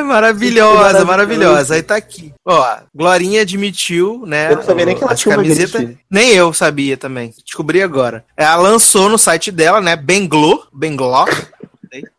[0.00, 1.74] Ai, maravilhosa, maravilhosa.
[1.74, 2.32] Aí tá aqui.
[2.44, 4.50] Ó, Glorinha admitiu, né?
[4.50, 5.98] Eu não sabia nem que ela tinha grife.
[6.10, 7.34] Nem eu sabia também.
[7.44, 8.24] Descobri agora.
[8.36, 9.96] Ela lançou no site dela, né?
[9.96, 10.66] Benglo.
[10.72, 11.26] Benglo.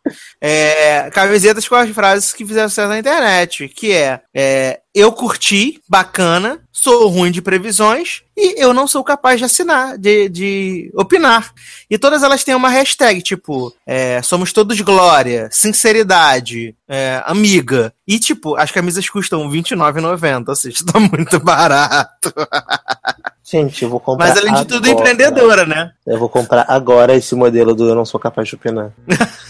[0.44, 5.80] É, camisetas com as frases que fizeram sucesso na internet, que é, é eu curti,
[5.88, 11.52] bacana, sou ruim de previsões e eu não sou capaz de assinar, de, de opinar.
[11.88, 17.94] E todas elas têm uma hashtag, tipo, é, somos todos glória, sinceridade, é, amiga.
[18.06, 22.34] E, tipo, as camisas custam R$29,90, ou seja, tá muito barato.
[23.44, 24.28] Gente, eu vou comprar.
[24.28, 25.10] Mas além de tudo, agora.
[25.10, 25.90] empreendedora, né?
[26.06, 28.90] Eu vou comprar agora esse modelo do Eu Não Sou Capaz de Opinar.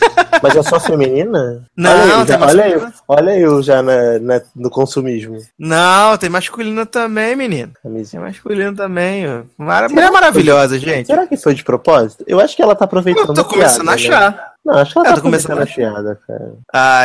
[0.43, 1.63] Mas eu sou feminina?
[1.77, 5.39] Não, olha eu, tem já, olha, eu, olha eu já na, na- no consumismo.
[5.59, 7.73] Não, tem masculino também, menino.
[8.11, 9.25] Tem masculino também.
[9.57, 9.89] Mara...
[9.89, 11.07] Mulher maravilhosa, gente.
[11.07, 12.25] Será que foi de propósito?
[12.27, 14.41] Eu acho que ela tá aproveitando Eu tô começando a piada, né?
[14.65, 16.53] Não, acho que ela Eu tá tô começando a piada, cara.
[16.73, 17.05] Ah,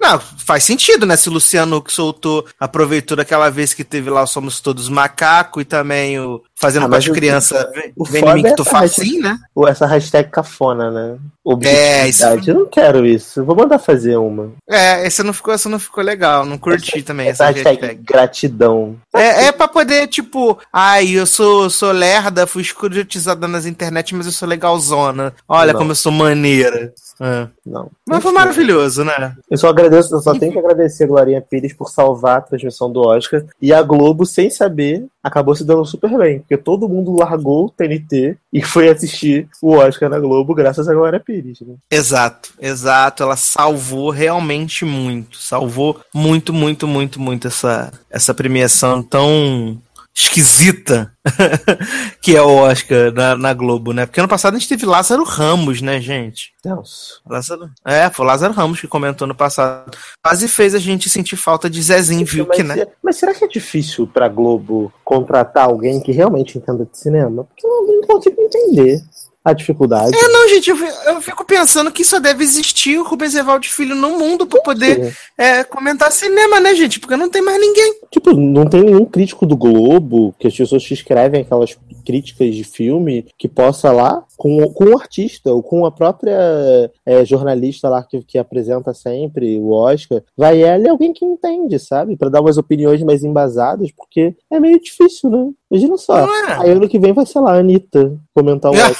[0.00, 1.16] não, faz sentido, né?
[1.16, 5.60] Se o Luciano que soltou, aproveitou daquela vez que teve lá o Somos Todos Macaco
[5.60, 8.46] e também o Fazendo Ah, com mas as o- crianças vem em mim foda que
[8.48, 9.38] é tu essa faz assim, né?
[9.54, 11.16] Ou essa hashtag cafona, né?
[11.64, 12.22] É, isso-.
[12.46, 13.42] Eu não quero isso.
[13.44, 14.52] Vou mandar fazer uma.
[14.68, 18.02] É, essa não ficou, essa não ficou legal, não curti também Essa essa hashtag hashtag.
[18.04, 18.96] gratidão.
[19.14, 24.26] É, é pra poder, tipo, ai, eu sou, sou lerda, fui escrotizada nas internet, mas
[24.26, 25.32] eu sou legalzona.
[25.48, 25.80] Olha Não.
[25.80, 26.79] como eu sou maneira.
[27.20, 27.48] É.
[27.64, 27.90] Não.
[28.06, 29.36] Mas foi maravilhoso, né?
[29.50, 32.90] Eu só agradeço, eu só tenho que agradecer a Glorinha Pires por salvar a transmissão
[32.90, 33.44] do Oscar.
[33.60, 36.40] E a Globo, sem saber, acabou se dando super bem.
[36.40, 40.94] Porque todo mundo largou o TNT e foi assistir o Oscar na Globo graças a
[40.94, 41.60] Glória Pires.
[41.60, 41.74] Né?
[41.90, 43.22] Exato, exato.
[43.22, 45.36] Ela salvou realmente muito.
[45.36, 49.78] Salvou muito, muito, muito, muito essa, essa premiação tão
[50.20, 51.12] esquisita
[52.20, 54.04] que é o Oscar na, na Globo, né?
[54.04, 56.52] Porque ano passado a gente teve Lázaro Ramos, né, gente?
[56.64, 57.20] Nossa.
[57.26, 57.70] Lázaro...
[57.84, 59.96] É, foi o Lázaro Ramos que comentou no passado.
[60.22, 62.86] Quase fez a gente sentir falta de Zezinho, viu né?
[63.02, 67.44] mas será que é difícil pra Globo contratar alguém que realmente entenda de cinema?
[67.44, 69.02] Porque eu não consigo entender
[69.44, 70.14] a dificuldade.
[70.14, 73.66] É, não, gente, eu, fi- eu fico pensando que só deve existir o Rubens Evaldo
[73.66, 77.00] Filho no mundo pra poder é, comentar cinema, né, gente?
[77.00, 77.94] Porque não tem mais ninguém.
[78.10, 82.64] Tipo, não tem nenhum crítico do Globo, que as pessoas que escrevem aquelas críticas de
[82.64, 88.02] filme, que possa lá, com, com o artista, ou com a própria é, jornalista lá
[88.02, 92.16] que, que apresenta sempre o Oscar, vai ela e alguém que entende, sabe?
[92.16, 95.50] Pra dar umas opiniões mais embasadas, porque é meio difícil, né?
[95.70, 96.18] Imagina só.
[96.18, 96.52] É?
[96.62, 98.96] Aí ano que vem vai, sei lá, a Anitta comentar o Oscar.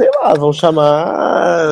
[0.00, 1.68] Sei lá, vão chamar.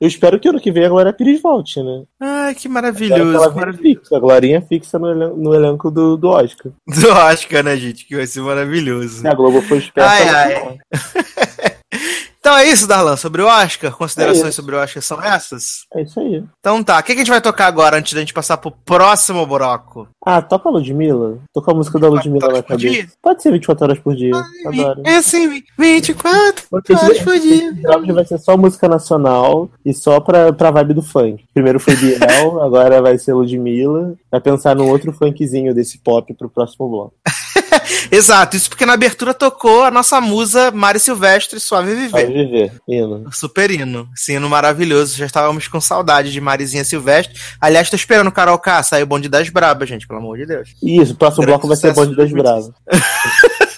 [0.00, 2.04] Eu espero que ano que vem a Glória Pires volte, né?
[2.18, 3.54] Ai, que maravilhoso.
[3.54, 3.98] maravilhoso.
[4.00, 6.72] fixa, a Glorinha fixa no, elen- no elenco do, do Oscar.
[6.86, 8.06] Do Oscar, né, gente?
[8.06, 9.20] Que vai ser maravilhoso.
[9.20, 10.10] Se a Globo foi esperta.
[10.10, 10.78] Ai, ai.
[12.40, 13.90] Então é isso, Darlan, sobre o Oscar.
[13.90, 14.56] É Considerações isso.
[14.56, 15.86] sobre o Oscar são essas?
[15.94, 16.42] É isso aí.
[16.60, 19.46] Então tá, o que, a gente vai tocar agora antes da gente passar pro próximo
[19.46, 20.08] bloco?
[20.24, 21.38] Ah, toca a Ludmilla.
[21.52, 23.12] Toca a música da Ludmilla na cabeça.
[23.22, 24.34] Pode ser 24 horas por dia.
[24.66, 25.02] Adoro.
[25.04, 27.70] É assim, 24 Porque horas por dia.
[27.70, 31.44] esse vai ser só música nacional e só pra, pra vibe do funk.
[31.52, 34.14] Primeiro foi Biel, agora vai ser Ludmilla.
[34.30, 37.14] Vai pensar num outro funkzinho desse pop pro próximo bloco.
[38.10, 42.27] Exato, isso porque na abertura tocou a nossa musa Mari Silvestre, Suave Viver.
[42.32, 43.30] Viver, hino.
[43.32, 44.08] Super hino.
[44.16, 45.16] Esse hino maravilhoso.
[45.16, 47.38] Já estávamos com saudade de Marizinha Silvestre.
[47.60, 50.46] Aliás, tô esperando o Carol K sair o bonde das brabas, gente, pelo amor de
[50.46, 50.74] Deus.
[50.82, 52.70] Isso, o próximo Grande bloco vai ser Bonde das do Bravas.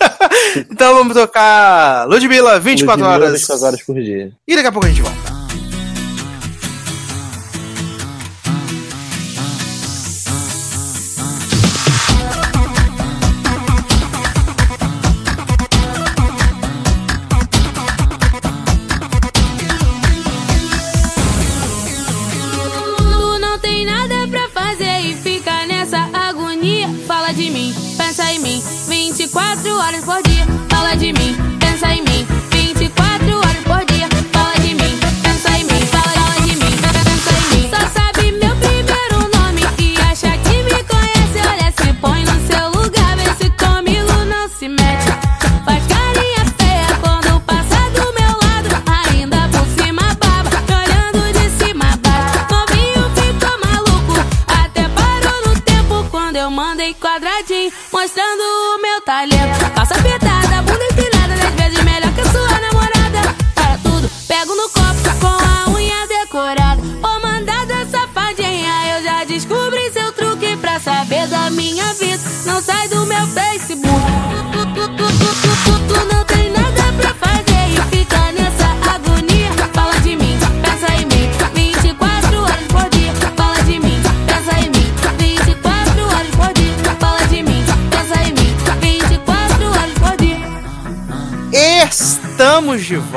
[0.70, 3.40] Então vamos tocar Ludmilla, 24 Ludmilla, horas.
[3.40, 4.32] 24 horas por dia.
[4.46, 5.39] E daqui a pouco a gente volta.
[58.00, 58.39] muestran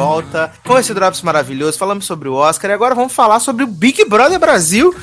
[0.04, 1.78] volta com esse Drops maravilhoso.
[1.78, 4.93] Falamos sobre o Oscar e agora vamos falar sobre o Big Brother Brasil.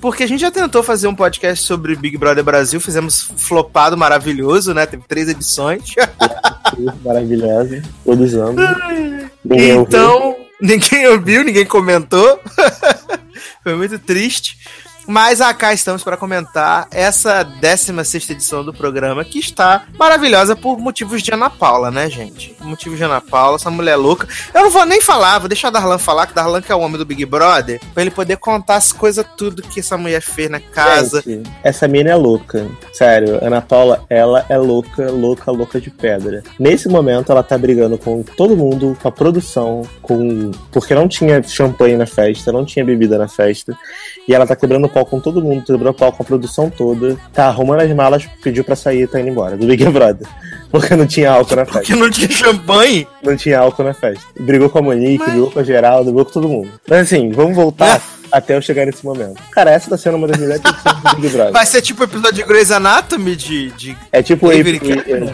[0.00, 4.72] Porque a gente já tentou fazer um podcast sobre Big Brother Brasil, fizemos flopado maravilhoso,
[4.72, 4.86] né?
[4.86, 5.94] Teve três edições.
[7.04, 8.56] Maravilhosa, todos amam.
[9.44, 10.46] Ninguém então, ouviu.
[10.60, 12.40] ninguém ouviu, ninguém comentou.
[13.62, 14.56] Foi muito triste.
[15.10, 21.20] Mas cá estamos para comentar essa 16 edição do programa, que está maravilhosa por motivos
[21.20, 22.54] de Ana Paula, né, gente?
[22.60, 24.28] Motivos de Ana Paula, essa mulher louca.
[24.54, 26.96] Eu não vou nem falar, vou deixar Darlan falar, que Darlan que é o homem
[26.96, 30.60] do Big Brother, pra ele poder contar as coisas, tudo que essa mulher fez na
[30.60, 31.20] casa.
[31.26, 32.68] Gente, essa mina é louca.
[32.92, 36.44] Sério, Ana Paula, ela é louca, louca, louca de pedra.
[36.56, 40.52] Nesse momento, ela tá brigando com todo mundo, com a produção, com.
[40.70, 43.76] Porque não tinha champanhe na festa, não tinha bebida na festa.
[44.30, 46.70] E ela tá quebrando o pau com todo mundo, quebrou o pau com a produção
[46.70, 47.16] toda.
[47.32, 50.24] Tá arrumando as malas, pediu pra sair e tá indo embora do Big Brother.
[50.70, 51.80] Porque não tinha álcool na festa.
[51.80, 53.08] Porque não tinha champanhe?
[53.24, 54.24] Não tinha álcool na festa.
[54.38, 55.30] Brigou com a Monique, Mas...
[55.30, 56.70] brigou com a Geraldo, brigou com todo mundo.
[56.88, 58.00] Mas assim, vamos voltar.
[58.30, 59.42] até eu chegar nesse momento.
[59.50, 61.52] Cara, essa tá sendo uma das melhores edições do Big Brother.
[61.52, 63.70] Vai ser tipo o episódio de Grey's Anatomy de.
[63.72, 63.98] de...
[64.12, 64.80] É tipo April,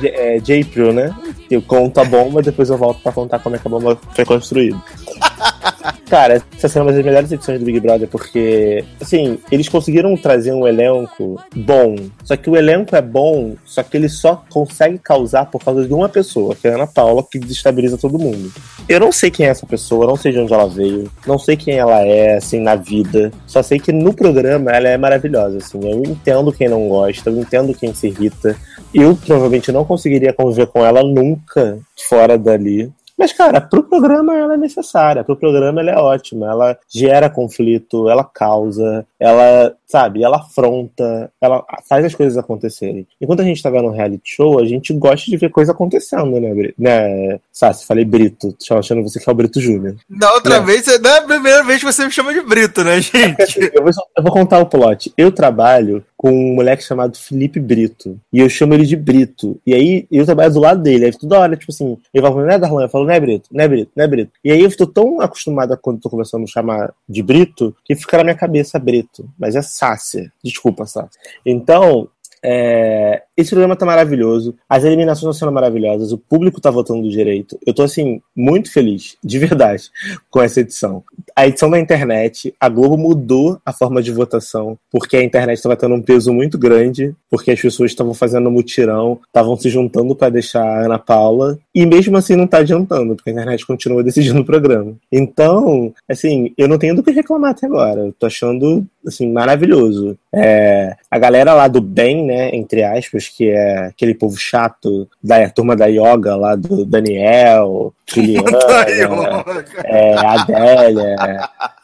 [0.02, 1.14] é, é, April, né?
[1.50, 4.24] Eu conto a bomba, depois eu volto pra contar como é que a bomba foi
[4.24, 4.80] construída.
[6.08, 10.52] Cara, essa sendo uma das melhores edições do Big Brother, porque, assim, eles conseguiram trazer
[10.52, 11.96] um elenco bom.
[12.24, 15.92] Só que o elenco é bom, só que ele só consegue causar por causa de
[15.92, 18.52] uma pessoa, que é a Ana Paula, que desestabiliza todo mundo.
[18.88, 21.56] Eu não sei quem é essa pessoa, não sei de onde ela veio, não sei
[21.56, 23.32] quem ela é, assim, na vida.
[23.46, 25.78] Só sei que no programa ela é maravilhosa, assim.
[25.82, 28.56] Eu entendo quem não gosta, eu entendo quem se irrita.
[28.94, 31.78] Eu provavelmente não conseguiria conviver com ela nunca
[32.08, 32.90] fora dali.
[33.16, 38.10] Mas, cara, pro programa ela é necessária, pro programa ela é ótima, ela gera conflito,
[38.10, 43.06] ela causa, ela, sabe, ela afronta, ela faz as coisas acontecerem.
[43.20, 46.38] Enquanto a gente tá vendo um reality show, a gente gosta de ver coisa acontecendo,
[46.38, 46.74] né, Brito?
[46.78, 49.96] Né, Sassi, falei Brito, achando você que é o Brito Júnior.
[50.10, 50.66] Da outra né?
[50.66, 53.70] vez, não é a primeira vez que você me chama de Brito, né, gente?
[53.72, 55.12] eu, vou, eu vou contar o plot.
[55.16, 58.18] Eu trabalho com um moleque chamado Felipe Brito.
[58.32, 59.60] E eu chamo ele de Brito.
[59.66, 61.06] E aí eu trabalho do lado dele.
[61.06, 62.82] Aí toda hora, tipo assim, ele vai falando, né, Darlan?
[62.82, 63.48] Eu falo, né, Brito?
[63.52, 63.90] Né, Brito?
[63.94, 64.32] Né, Brito?
[64.42, 67.94] E aí eu estou tão acostumado a quando tô começando a chamar de Brito, que
[67.94, 69.28] fica na minha cabeça Brito.
[69.38, 70.32] Mas é Sácia.
[70.42, 71.20] Desculpa, Sácia.
[71.44, 72.08] Então,
[72.48, 77.10] é, esse programa tá maravilhoso, as eliminações estão sendo maravilhosas, o público tá votando do
[77.10, 77.58] direito.
[77.66, 79.90] Eu tô, assim, muito feliz, de verdade,
[80.30, 81.02] com essa edição.
[81.34, 85.74] A edição da internet, a Globo mudou a forma de votação, porque a internet estava
[85.74, 90.30] tendo um peso muito grande, porque as pessoas estavam fazendo mutirão, estavam se juntando para
[90.30, 94.40] deixar a Ana Paula, e mesmo assim não tá adiantando, porque a internet continua decidindo
[94.40, 94.94] o programa.
[95.10, 98.02] Então, assim, eu não tenho do que reclamar até agora.
[98.02, 100.16] Eu tô achando, assim, maravilhoso.
[100.32, 105.48] É, a galera lá do bem, né, entre aspas, que é aquele povo chato da
[105.50, 109.44] turma da yoga lá do Daniel, Juliana,
[109.84, 111.16] é, Adélia,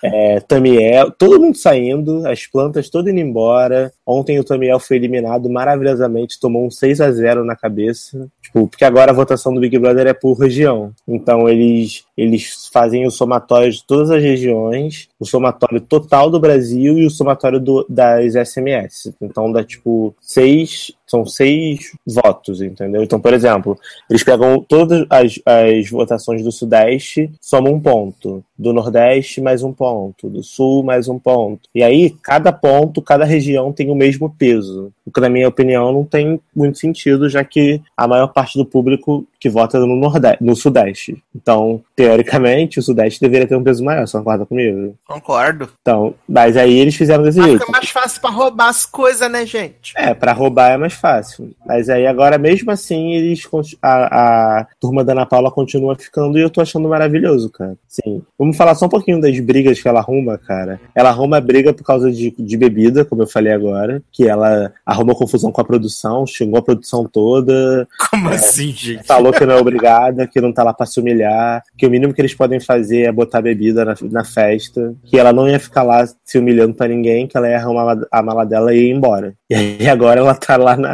[0.03, 3.93] é, Tamiel, todo mundo saindo, as plantas todas indo embora.
[4.07, 8.29] Ontem o Tamiel foi eliminado maravilhosamente, tomou um 6 a 0 na cabeça.
[8.41, 10.93] Tipo, porque agora a votação do Big Brother é por região.
[11.07, 16.99] Então eles, eles fazem o somatório de todas as regiões, o somatório total do Brasil
[16.99, 19.13] e o somatório do, das SMS.
[19.21, 23.03] Então dá tipo seis são seis votos, entendeu?
[23.03, 28.43] Então, por exemplo, eles pegam todas as, as votações do Sudeste, somam um ponto.
[28.59, 30.31] Do Nordeste, mais um ponto.
[30.31, 31.69] Do Sul, mais um ponto.
[31.75, 34.91] E aí, cada ponto, cada região tem o mesmo peso.
[35.05, 38.65] O que, na minha opinião, não tem muito sentido, já que a maior parte do
[38.65, 41.21] público que vota no, Nordeste, no Sudeste.
[41.35, 44.95] Então, teoricamente, o Sudeste deveria ter um peso maior, você concorda comigo?
[45.05, 45.69] Concordo.
[45.83, 47.61] Então, mas aí eles fizeram desse mas jeito.
[47.61, 49.93] Fica mais fácil pra roubar as coisas, né, gente?
[49.97, 51.51] É, pra roubar é mais fácil.
[51.67, 53.43] Mas aí agora, mesmo assim, eles
[53.83, 57.77] a, a turma da Ana Paula continua ficando e eu tô achando maravilhoso, cara.
[57.89, 58.23] Sim.
[58.39, 60.81] Vamos falar só um pouquinho das brigas que ela arruma, cara.
[60.95, 65.15] Ela arruma briga por causa de, de bebida, como eu falei agora, que ela arruma
[65.15, 67.89] confusão com a produção, xingou a produção toda.
[68.11, 69.05] Como é, assim, gente?
[69.05, 72.15] Falou que não é obrigada, que não tá lá pra se humilhar, que o mínimo
[72.15, 75.83] que eles podem fazer é botar bebida na, na festa, que ela não ia ficar
[75.83, 79.35] lá se humilhando para ninguém, que ela ia arrumar a mala dela e ir embora.
[79.51, 80.92] E aí agora ela tá lá, na,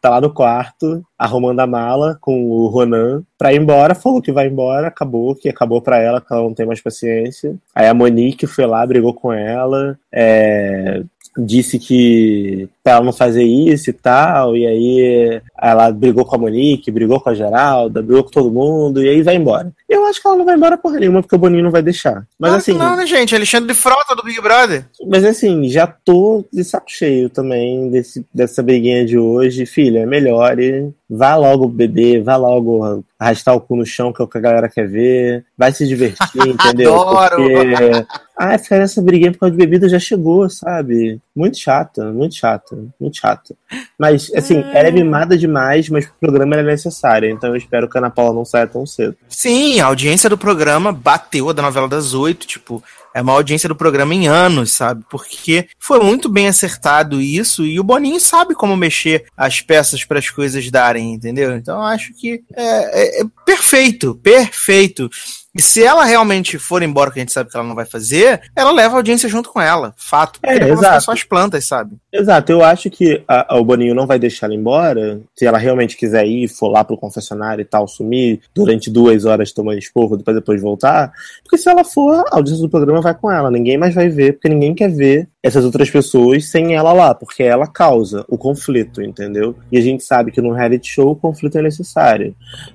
[0.00, 4.32] tá lá no quarto, arrumando a mala com o Ronan pra ir embora, falou que
[4.32, 7.54] vai embora, acabou, que acabou pra ela, que ela não tem mais paciência.
[7.74, 11.02] Aí a Monique foi lá, brigou com ela, é,
[11.36, 16.38] disse que pra ela não fazer isso e tal, e aí ela brigou com a
[16.38, 19.72] Monique, brigou com a Geralda, brigou com todo mundo, e aí vai embora.
[19.88, 22.26] Eu acho que ela não vai embora porra nenhuma, porque o Boninho não vai deixar.
[22.38, 22.72] Mas assim.
[22.72, 23.34] Não, né, gente?
[23.34, 24.86] Alexandre de Frota do Big Brother.
[25.06, 29.66] Mas assim, já tô de saco cheio também desse, dessa briguinha de hoje.
[29.66, 30.58] Filha, é melhor.
[30.58, 34.36] E vá logo beber, vá logo arrastar o cu no chão, que é o que
[34.36, 36.94] a galera quer ver, vai se divertir, entendeu?
[36.94, 37.36] Adoro!
[37.36, 41.20] Porque, ah, ficar nessa briguinha por causa de bebida já chegou, sabe?
[41.34, 43.54] Muito chata, muito chata, muito chata.
[43.98, 47.96] Mas, assim, ela é mimada demais, mas o programa era necessário, então eu espero que
[47.96, 49.16] a Ana Paula não saia tão cedo.
[49.28, 52.82] Sim, a audiência do programa bateu a da novela das oito, tipo,
[53.16, 55.02] é uma audiência do programa em anos, sabe?
[55.08, 60.18] Porque foi muito bem acertado isso e o Boninho sabe como mexer as peças para
[60.18, 61.56] as coisas darem, entendeu?
[61.56, 65.08] Então acho que é, é, é perfeito, perfeito.
[65.56, 68.42] E se ela realmente for embora, que a gente sabe que ela não vai fazer,
[68.54, 69.94] ela leva a audiência junto com ela.
[69.96, 70.38] Fato.
[70.42, 71.04] É, ficar exato.
[71.04, 71.96] só as plantas, sabe?
[72.12, 75.20] Exato, eu acho que a- a- o Boninho não vai deixar ela embora.
[75.34, 79.52] Se ela realmente quiser ir, for lá pro confessionário e tal, sumir durante duas horas
[79.52, 81.12] tomando esporro, depois depois voltar.
[81.42, 83.50] Porque se ela for, a audiência do programa vai com ela.
[83.50, 87.44] Ninguém mais vai ver, porque ninguém quer ver essas outras pessoas sem ela lá, porque
[87.44, 89.54] ela causa o conflito, entendeu?
[89.70, 92.34] E a gente sabe que no reality show o conflito é necessário.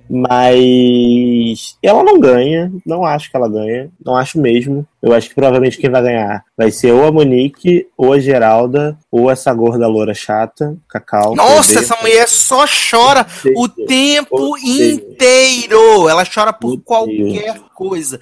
[0.10, 4.88] Mas ela não ganha, não acho que ela ganha, não acho mesmo.
[5.02, 8.98] Eu acho que provavelmente quem vai ganhar vai ser ou a Monique, ou a Geralda,
[9.12, 11.36] ou essa gorda loura chata, Cacau.
[11.36, 16.08] Nossa, essa mulher só chora o tempo inteiro.
[16.08, 18.20] Ela chora por qualquer coisa.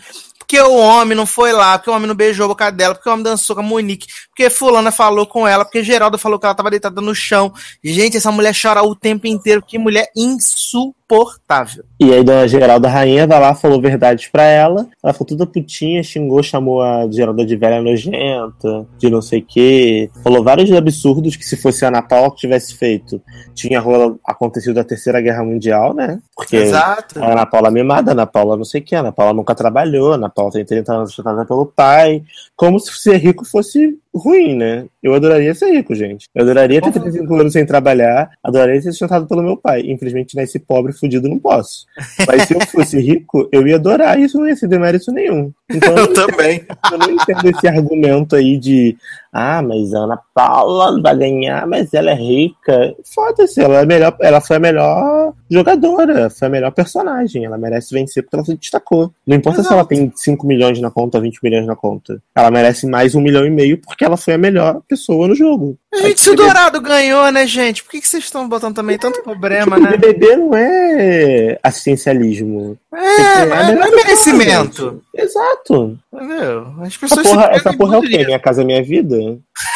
[0.49, 3.07] Porque o homem não foi lá, porque o homem não beijou a boca dela, porque
[3.07, 6.45] o homem dançou com a Monique, porque fulana falou com ela, porque Geralda falou que
[6.47, 7.53] ela tava deitada no chão.
[7.83, 9.61] Gente, essa mulher chora o tempo inteiro.
[9.61, 11.83] Que mulher insuportável.
[11.99, 14.87] E aí Dona Geralda Rainha vai lá, falou verdades pra ela.
[15.03, 19.45] Ela ficou toda putinha, xingou, chamou a Geralda de velha nojenta, de não sei o
[19.45, 20.09] quê.
[20.23, 23.21] Falou vários absurdos que se fosse a Ana Paula que tivesse feito,
[23.53, 23.83] tinha
[24.25, 26.19] acontecido a Terceira Guerra Mundial, né?
[26.35, 27.21] Porque Exato.
[27.21, 29.53] a Ana Paula mimada, a Ana Paula não sei o que, a Ana Paula nunca
[29.53, 32.23] trabalhou, a Ana Paula tem 30 anos sustentada pelo pai.
[32.55, 34.85] Como se ser rico fosse ruim, né?
[35.01, 36.27] Eu adoraria ser rico, gente.
[36.35, 39.81] Eu adoraria ter 35 anos sem trabalhar, adoraria ser sustentado pelo meu pai.
[39.85, 41.85] Infelizmente, nasci pobre, fudido, não posso.
[42.27, 45.51] Mas se eu fosse rico, eu ia adorar isso, não ia ser demérito nenhum.
[45.71, 46.63] Então, Eu também.
[46.91, 48.97] eu não entendo esse argumento aí de
[49.31, 52.95] ah, mas a Ana Paula vai ganhar, mas ela é rica.
[53.13, 57.45] Foda-se, ela é melhor, ela foi a melhor jogadora, foi a melhor personagem.
[57.45, 59.11] Ela merece vencer porque ela se destacou.
[59.25, 62.19] Não importa se ela tem 5 milhões na conta, 20 milhões na conta.
[62.35, 65.79] Ela merece mais um milhão e meio porque ela foi a melhor pessoa no jogo.
[65.91, 67.83] Gente, se o Dourado ganhou, né, gente?
[67.83, 69.97] Por que, que vocês estão botando também tanto problema, O né?
[69.97, 72.77] BBB não é assistencialismo.
[72.93, 75.01] É, não é, não é merecimento.
[75.15, 75.97] Exato.
[76.13, 76.67] Entendeu?
[76.81, 78.23] As Essa pessoas porra, se essa porra é o quê?
[78.25, 79.17] Minha casa, minha vida?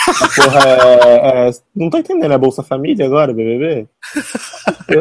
[0.07, 3.87] Essa porra é, é- Não tô entendendo, é Bolsa Família agora, BBB?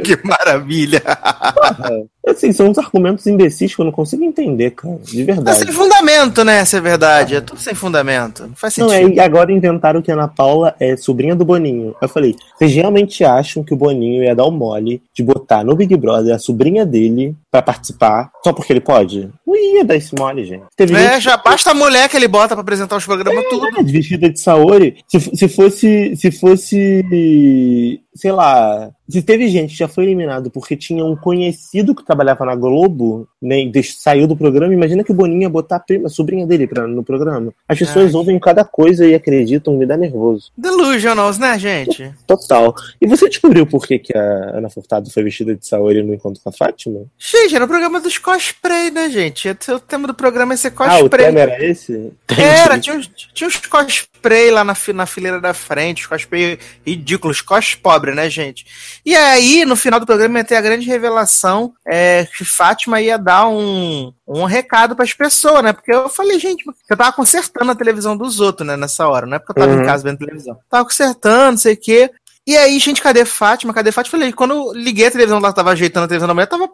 [0.05, 1.01] Que maravilha.
[1.01, 1.91] Porra.
[2.27, 4.97] Assim, são uns argumentos imbecis que eu não consigo entender, cara.
[5.03, 5.59] De verdade.
[5.59, 6.65] sem fundamento, né?
[6.65, 7.35] Se é verdade.
[7.37, 8.47] É tudo sem fundamento.
[8.47, 9.11] Não faz Não, sentido.
[9.11, 11.95] é, e agora inventaram que a Ana Paula é sobrinha do Boninho.
[12.01, 15.75] Eu falei, vocês realmente acham que o Boninho ia dar o mole de botar no
[15.75, 19.31] Big Brother a sobrinha dele pra participar só porque ele pode?
[19.47, 20.65] Não ia dar esse mole, gente.
[20.77, 23.67] Teve É, gente já basta a mulher que ele bota pra apresentar os programas tudo.
[23.79, 24.97] É, vestida de Saori.
[25.07, 26.17] Se, se fosse.
[26.17, 28.01] Se fosse.
[28.15, 28.91] Sei lá.
[29.13, 33.29] Se teve gente que já foi eliminado porque tinha um conhecido que trabalhava na Globo,
[33.41, 36.47] né, e saiu do programa, imagina que o Boninho ia botar a, prima, a sobrinha
[36.47, 37.53] dele pra, no programa.
[37.69, 38.19] As pessoas Ai.
[38.19, 40.51] ouvem cada coisa e acreditam, me dá nervoso.
[40.57, 42.11] Delusionals, né, gente?
[42.27, 42.75] Total.
[43.01, 46.41] E você descobriu por que, que a Ana Furtado foi vestida de Saori no encontro
[46.43, 47.03] com a Fátima?
[47.19, 49.49] Gente, era o programa dos cosplay, né, gente?
[49.51, 51.27] O tema do programa ia ser Ah, o cosplay.
[51.27, 52.13] tema era esse?
[52.39, 54.12] Era, tinha uns, tinha uns cosplay
[54.51, 58.65] lá na, na fileira da frente, os cosplay ridículos, cos pobre, né, gente?
[59.05, 63.19] E aí, no final do programa, ia ter a grande revelação é, que Fátima ia
[63.19, 65.73] dar um, um recado pras pessoas, né?
[65.73, 69.37] Porque eu falei, gente, eu tava consertando a televisão dos outros, né, nessa hora, não
[69.37, 69.83] é porque eu tava Uhum.
[69.83, 70.59] em casa vendo televisão.
[70.71, 72.11] Tava consertando, não sei o quê.
[72.45, 73.73] E aí, gente, cadê Fátima?
[73.73, 74.19] Cadê Fátima?
[74.19, 76.69] Falei, quando eu liguei a televisão, ela tava ajeitando a televisão da mulher, tava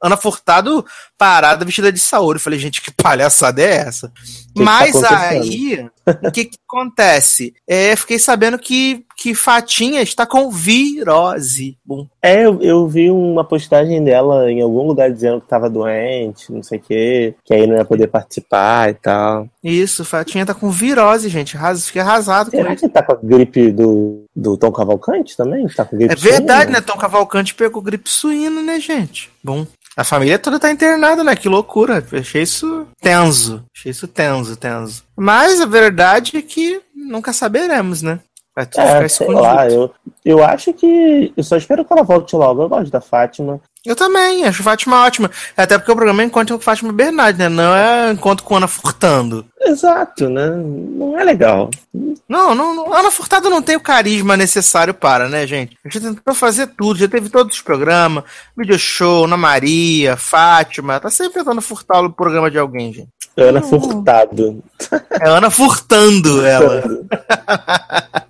[0.00, 0.86] Ana Furtado
[1.18, 2.38] parada, vestida de Saori.
[2.38, 4.12] Falei, gente, que palhaçada é essa?
[4.54, 5.42] que Mas tá acontecendo?
[5.42, 7.54] aí, o que que acontece?
[7.68, 11.76] É, fiquei sabendo que, que Fatinha está com virose.
[11.84, 16.52] Bom, É, eu, eu vi uma postagem dela em algum lugar dizendo que tava doente,
[16.52, 19.48] não sei o quê, que aí não ia poder participar e tal.
[19.62, 21.56] isso, Fatinha tá com virose, gente.
[21.56, 22.86] Arras, fiquei arrasado com Será isso.
[22.86, 25.66] que tá com a gripe do, do Tom Cavalcante também?
[25.68, 26.78] Tá com gripe É verdade, suína?
[26.80, 26.84] né?
[26.86, 29.30] Tom Cavalcante pegou gripe suína, né, gente?
[29.42, 29.66] Bom.
[29.96, 31.34] A família toda tá internada, né?
[31.34, 32.04] Que loucura.
[32.12, 33.64] Achei isso tenso.
[33.76, 35.04] Achei isso tenso, tenso.
[35.16, 38.20] Mas a verdade é que nunca saberemos, né?
[38.56, 39.90] É, sei lá, eu,
[40.24, 41.32] eu acho que.
[41.36, 42.62] Eu só espero que ela volte logo.
[42.62, 43.60] Eu gosto da Fátima.
[43.86, 45.30] Eu também, acho Fátima ótima.
[45.56, 47.48] Até porque o programa é encontro com Fátima Bernardi, né?
[47.48, 49.46] Não é encontro com Ana Furtando.
[49.58, 50.50] Exato, né?
[50.50, 51.70] Não é legal.
[52.28, 55.78] Não, não, não, Ana Furtado não tem o carisma necessário para, né, gente?
[55.84, 58.24] A gente tentou fazer tudo, já teve todos os programas,
[58.56, 63.08] video show, Ana Maria, Fátima, tá sempre tentando furtar o programa de alguém, gente.
[63.36, 64.62] Ana Furtado.
[65.10, 66.82] É Ana furtando ela.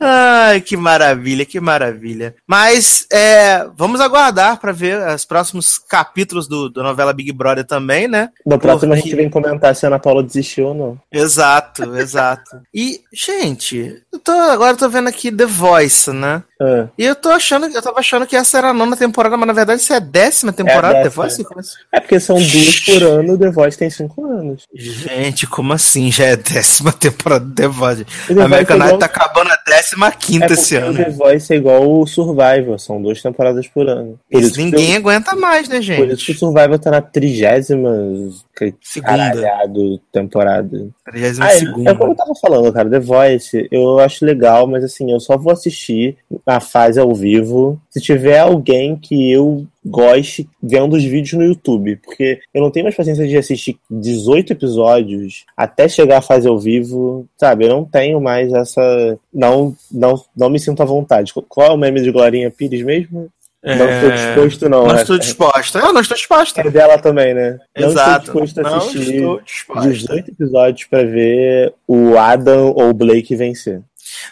[0.00, 2.34] Ai, que maravilha, que maravilha.
[2.46, 8.06] Mas é, vamos aguardar para ver os próximos capítulos do, do novela Big Brother também,
[8.08, 8.30] né?
[8.46, 11.00] Da próxima Porque- a gente vem comentar se a Ana Paula desistiu ou não.
[11.12, 12.60] Exato, exato.
[12.74, 16.42] E, gente, eu tô, agora eu tô vendo aqui The Voice, né?
[16.60, 19.46] Ah, E eu tô achando, eu tava achando que essa era a nona temporada, mas
[19.46, 21.48] na verdade isso é a décima temporada É a de The décima.
[21.54, 21.74] Voice?
[21.92, 24.66] É porque são duas por ano, The Voice tem cinco anos.
[24.74, 26.10] Gente, como assim?
[26.10, 28.04] Já é décima temporada de The Voice.
[28.26, 30.88] The A American é Idol igual- tá acabando a décima quinta É esse porque o
[30.88, 31.04] ano.
[31.04, 34.18] The Voice é igual o Survivor, são duas temporadas por ano.
[34.30, 36.38] Por Isso ninguém aguenta mais, né, Por isso que o gente?
[36.38, 37.90] Survivor tá na trigésima
[39.02, 40.88] caralhado temporada.
[41.10, 44.84] 32 Ah, é, é como eu tava falando, cara, The Voice, eu acho legal, mas
[44.84, 50.48] assim, eu só vou assistir a fase ao vivo se tiver alguém que eu goste
[50.62, 55.44] vendo os vídeos no YouTube, porque eu não tenho mais paciência de assistir 18 episódios
[55.56, 57.64] até chegar à fase ao vivo, sabe?
[57.64, 59.18] Eu não tenho mais essa.
[59.32, 61.32] Não, não, não me sinto à vontade.
[61.48, 63.28] Qual é o meme de Glorinha Pires mesmo?
[63.62, 64.86] Não estou disposto, não.
[64.86, 65.78] Não é- estou disposta.
[65.80, 66.60] Eu não estou disposta.
[66.60, 67.58] é dela também, né?
[67.76, 68.28] Não Exato.
[68.28, 69.88] estou disposto a Não assistir estou disposta.
[69.90, 73.82] 18 episódios pra ver o Adam ou o Blake vencer.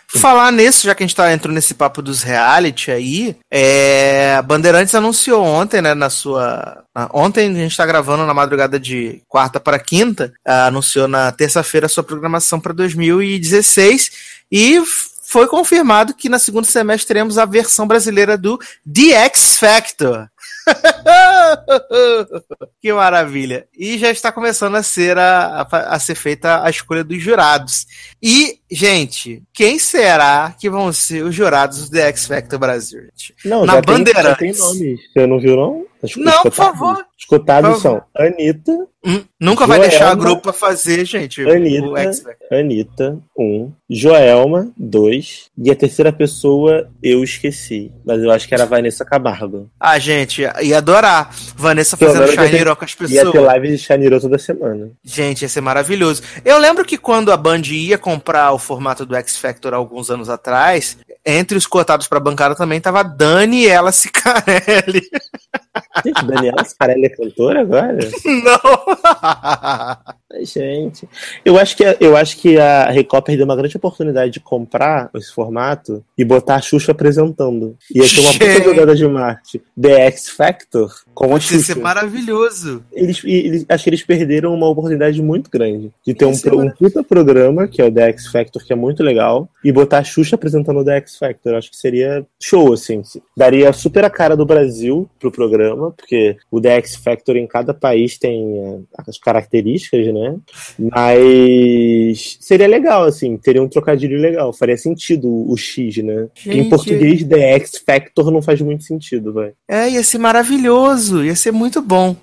[0.07, 4.41] Falar nisso, já que a gente tá entrando nesse papo dos reality aí, é...
[4.43, 6.85] Bandeirantes anunciou ontem, né, na sua.
[7.13, 11.87] Ontem a gente tá gravando na madrugada de quarta para quinta, ah, anunciou na terça-feira
[11.87, 14.11] a sua programação para 2016
[14.51, 14.81] e
[15.27, 18.59] foi confirmado que na segunda semestre teremos a versão brasileira do
[18.91, 20.29] The X Factor.
[22.81, 23.67] que maravilha!
[23.77, 27.87] E já está começando a ser a, a, a ser feita a escolha dos jurados.
[28.23, 33.03] E, gente, quem será que vão ser os jurados do The X Factor Brasil?
[33.03, 33.35] gente?
[33.45, 34.39] Não, Na já tem, já Bandeirantes.
[34.39, 35.01] tem nomes.
[35.13, 35.87] Você não viu, não?
[36.19, 37.05] Não, por favor.
[37.19, 39.91] Escutados Por são Anitta, Hum, Nunca vai Joelma.
[39.91, 41.41] deixar o grupo pra fazer, gente.
[41.43, 42.59] o Anitta, X Factor.
[42.59, 47.93] Anitta, um, Joelma, dois, e a terceira pessoa eu esqueci.
[48.05, 49.71] Mas eu acho que era a Vanessa Camargo.
[49.79, 51.31] Ah, gente, ia adorar.
[51.57, 53.45] Vanessa Pelo fazendo ter- Shiny com as Ia ter pessoas.
[53.45, 54.91] live de Shaniro toda semana.
[55.05, 56.23] Gente, ia ser maravilhoso.
[56.45, 60.11] Eu lembro que quando a Band ia comprar o formato do X Factor há alguns
[60.11, 65.03] anos atrás, entre os cotados pra bancada também tava a Daniela Cicarelli.
[66.05, 67.99] Gente, Daniela Scarelli é cantora agora?
[68.45, 70.17] Não!
[70.43, 71.09] Gente,
[71.45, 75.09] eu acho que a- eu acho que a Record perdeu uma grande oportunidade de comprar
[75.15, 77.77] esse formato e botar a Xuxa apresentando.
[77.95, 79.61] Ia ter uma puta jogada de marketing.
[79.81, 81.81] The X Factor com a Ia ser Xuxa.
[81.81, 82.85] maravilhoso.
[82.93, 86.61] Eles, e eles- acho que eles perderam uma oportunidade muito grande de ter um, pro-
[86.61, 89.99] um puta programa, que é o The X Factor, que é muito legal, e botar
[89.99, 91.53] a Xuxa apresentando o The X Factor.
[91.53, 93.01] Eu acho que seria show, assim.
[93.37, 97.75] Daria super a cara do Brasil pro programa, porque o The X Factor em cada
[97.75, 100.37] país tem eh, as características, né?
[100.79, 104.53] Mas seria legal, assim, teria um trocadilho legal.
[104.53, 106.29] Faria sentido o X, né?
[106.35, 106.59] Gente.
[106.59, 109.53] Em português, The X Factor não faz muito sentido, vai.
[109.69, 112.17] É, ia ser maravilhoso, ia ser muito bom.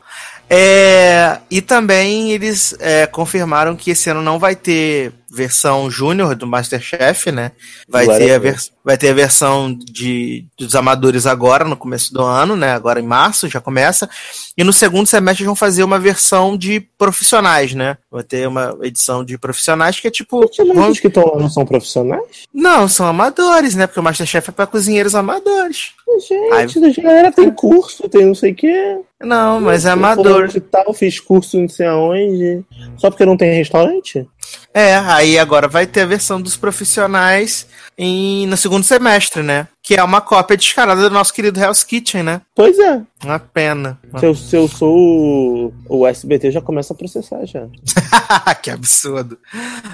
[0.49, 6.45] É, e também eles é, confirmaram que esse ano não vai ter versão júnior do
[6.45, 7.51] Masterchef, né?
[7.89, 8.51] Vai Glória ter, a Deus.
[8.53, 12.71] vers- vai ter a versão de, dos amadores agora, no começo do ano, né?
[12.73, 14.09] Agora em março já começa.
[14.57, 17.97] E no segundo semestre vão fazer uma versão de profissionais, né?
[18.11, 20.43] Vai ter uma edição de profissionais que é tipo.
[20.45, 22.23] Os que estão lá não são profissionais?
[22.53, 23.88] Não, são amadores, né?
[23.88, 25.91] Porque o Masterchef é para cozinheiros amadores.
[26.27, 28.97] Gente, a galera tem curso, tem não sei o quê.
[29.21, 30.47] Não, mas é Eu amador.
[30.49, 32.61] de tal, fiz curso não sei aonde.
[32.97, 34.27] Só porque não tem restaurante?
[34.73, 39.67] É, aí agora vai ter a versão dos profissionais em, no segundo semestre, né?
[39.83, 42.41] Que é uma cópia descarada do nosso querido Hell's Kitchen, né?
[42.55, 43.01] Pois é.
[43.23, 43.99] Uma pena.
[44.19, 47.67] Se eu, se eu sou o, o SBT, já começa a processar já.
[48.63, 49.37] que absurdo.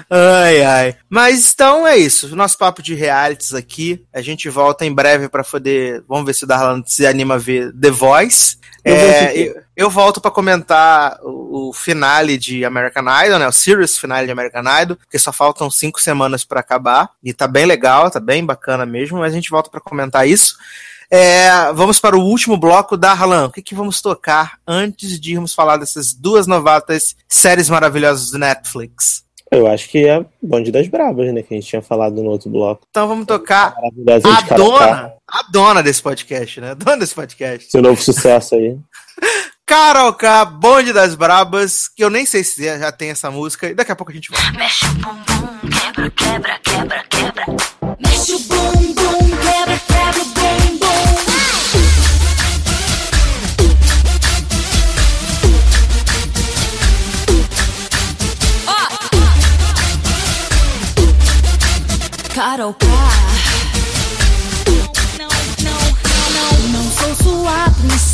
[0.08, 0.96] Ai, ai.
[1.10, 2.34] Mas então é isso.
[2.34, 4.02] Nosso papo de realities aqui.
[4.14, 6.02] A gente volta em breve pra poder.
[6.08, 8.58] Vamos ver se o Darlan se anima a ver The Voice.
[8.84, 9.46] Eu É, assistir.
[9.48, 13.46] eu, eu volto pra comentar o, o finale de American Idol, né?
[13.48, 17.10] O Series finale de American Idol, porque só faltam cinco semanas pra acabar.
[17.22, 19.18] E tá bem legal, tá bem bacana mesmo.
[19.18, 20.56] Mas a gente volta pra comentar isso.
[21.12, 23.46] É, vamos para o último bloco da Harlan.
[23.46, 28.38] O que, que vamos tocar antes de irmos falar dessas duas novatas séries maravilhosas do
[28.38, 29.24] Netflix?
[29.50, 31.42] Eu acho que é Bonde das Brabas, né?
[31.42, 32.82] Que a gente tinha falado no outro bloco.
[32.88, 36.72] Então vamos tocar a dona, a dona desse podcast, né?
[36.72, 37.70] A dona desse podcast.
[37.70, 38.76] Seu novo sucesso aí.
[39.64, 43.74] Carol K, Bonde das Brabas, que eu nem sei se já tem essa música, e
[43.74, 44.50] daqui a pouco a gente volta.
[44.58, 47.46] Mexe o bumbum, quebra, quebra, quebra, quebra.
[48.00, 50.40] Mexe o bumbum, quebra, quebra o bumbum.
[62.34, 63.19] Carol K.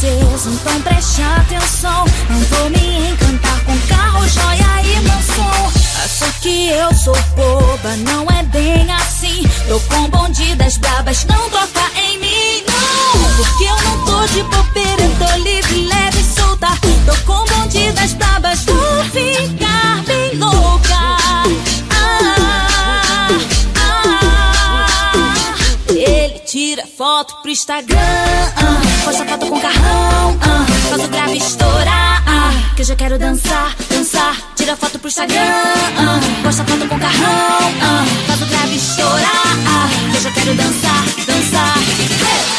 [0.04, 2.04] então preste atenção.
[2.28, 5.72] Não vou me encantar com carro, joia e mansão.
[6.04, 9.42] Acha que eu sou boba, não é bem assim.
[9.68, 13.36] Tô com bonde das brabas, não toca em mim, não.
[13.36, 16.68] Porque eu não tô de bobeira, tô livre, leve e solta.
[17.06, 19.65] Tô com bonde das brabas, vou ficar
[27.26, 30.38] foto pro Instagram, ah, posta foto com carrão,
[30.88, 35.40] faz o grave estourar, ah, que eu já quero dançar, dançar, tira foto pro Instagram,
[35.40, 37.72] ah, posta foto com carrão,
[38.26, 41.74] faz o grave estourar, ah, que eu já quero dançar, dançar,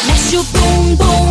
[0.05, 1.26] mexe o bumbum,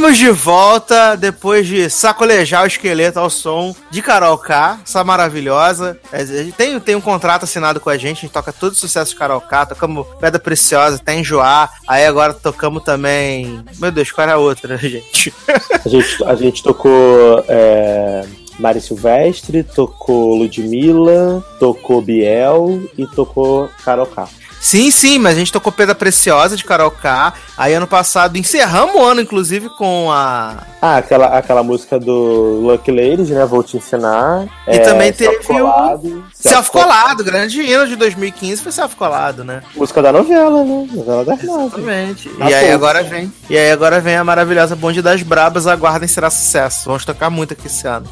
[0.00, 6.00] Estamos de volta depois de sacolejar o esqueleto ao som de Carol K, essa maravilhosa.
[6.10, 6.24] É,
[6.56, 9.18] tem, tem um contrato assinado com a gente, a gente toca todo o sucesso de
[9.18, 11.70] Carol K, tocamos Pedra Preciosa, até enjoar.
[11.86, 13.62] Aí agora tocamos também.
[13.78, 15.34] Meu Deus, qual era a outra, gente?
[15.84, 18.24] A gente, a gente tocou é,
[18.58, 24.08] Mari Silvestre, tocou Ludmilla, tocou Biel e tocou Carol.
[24.60, 27.32] Sim, sim, mas a gente tocou Pedra Preciosa de Carol K.
[27.56, 30.58] Aí ano passado encerramos o ano, inclusive, com a.
[30.82, 33.46] Ah, aquela, aquela música do Lucky Ladies, né?
[33.46, 34.46] Vou te ensinar.
[34.68, 36.24] E também teve Self Colado.
[36.34, 39.62] Self Colado, grande hino de 2015 foi Self Colado, né?
[39.74, 40.86] Música da novela, né?
[40.92, 41.34] Novela da.
[41.34, 42.30] Exatamente.
[42.38, 43.32] Na E aí agora vem.
[43.48, 46.84] E aí agora vem a maravilhosa Bonde das Brabas, aguardem será sucesso.
[46.84, 48.06] Vamos tocar muito aqui esse ano.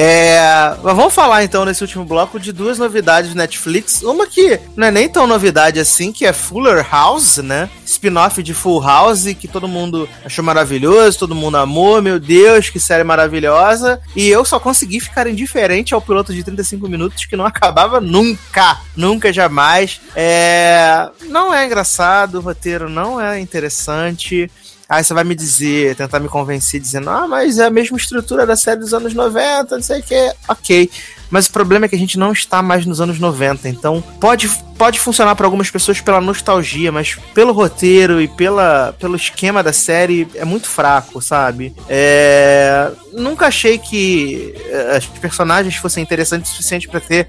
[0.00, 4.00] É, mas vamos falar então nesse último bloco de duas novidades Netflix.
[4.00, 7.68] Uma que não é nem tão novidade assim, que é Fuller House, né?
[7.84, 12.78] Spin-off de Full House, que todo mundo achou maravilhoso, todo mundo amou, meu Deus, que
[12.78, 14.00] série maravilhosa.
[14.14, 18.78] E eu só consegui ficar indiferente ao piloto de 35 minutos que não acabava nunca,
[18.96, 20.00] nunca, jamais.
[20.14, 24.48] É, não é engraçado, o roteiro não é interessante.
[24.88, 28.46] Aí você vai me dizer, tentar me convencer, dizendo, ah, mas é a mesma estrutura
[28.46, 30.32] da série dos anos 90, não sei o que.
[30.48, 30.90] Ok.
[31.30, 33.68] Mas o problema é que a gente não está mais nos anos 90.
[33.68, 39.14] Então pode, pode funcionar para algumas pessoas pela nostalgia, mas pelo roteiro e pela, pelo
[39.14, 41.74] esquema da série é muito fraco, sabe?
[41.86, 47.28] É, nunca achei que eh, os personagens fossem interessantes o suficiente para ter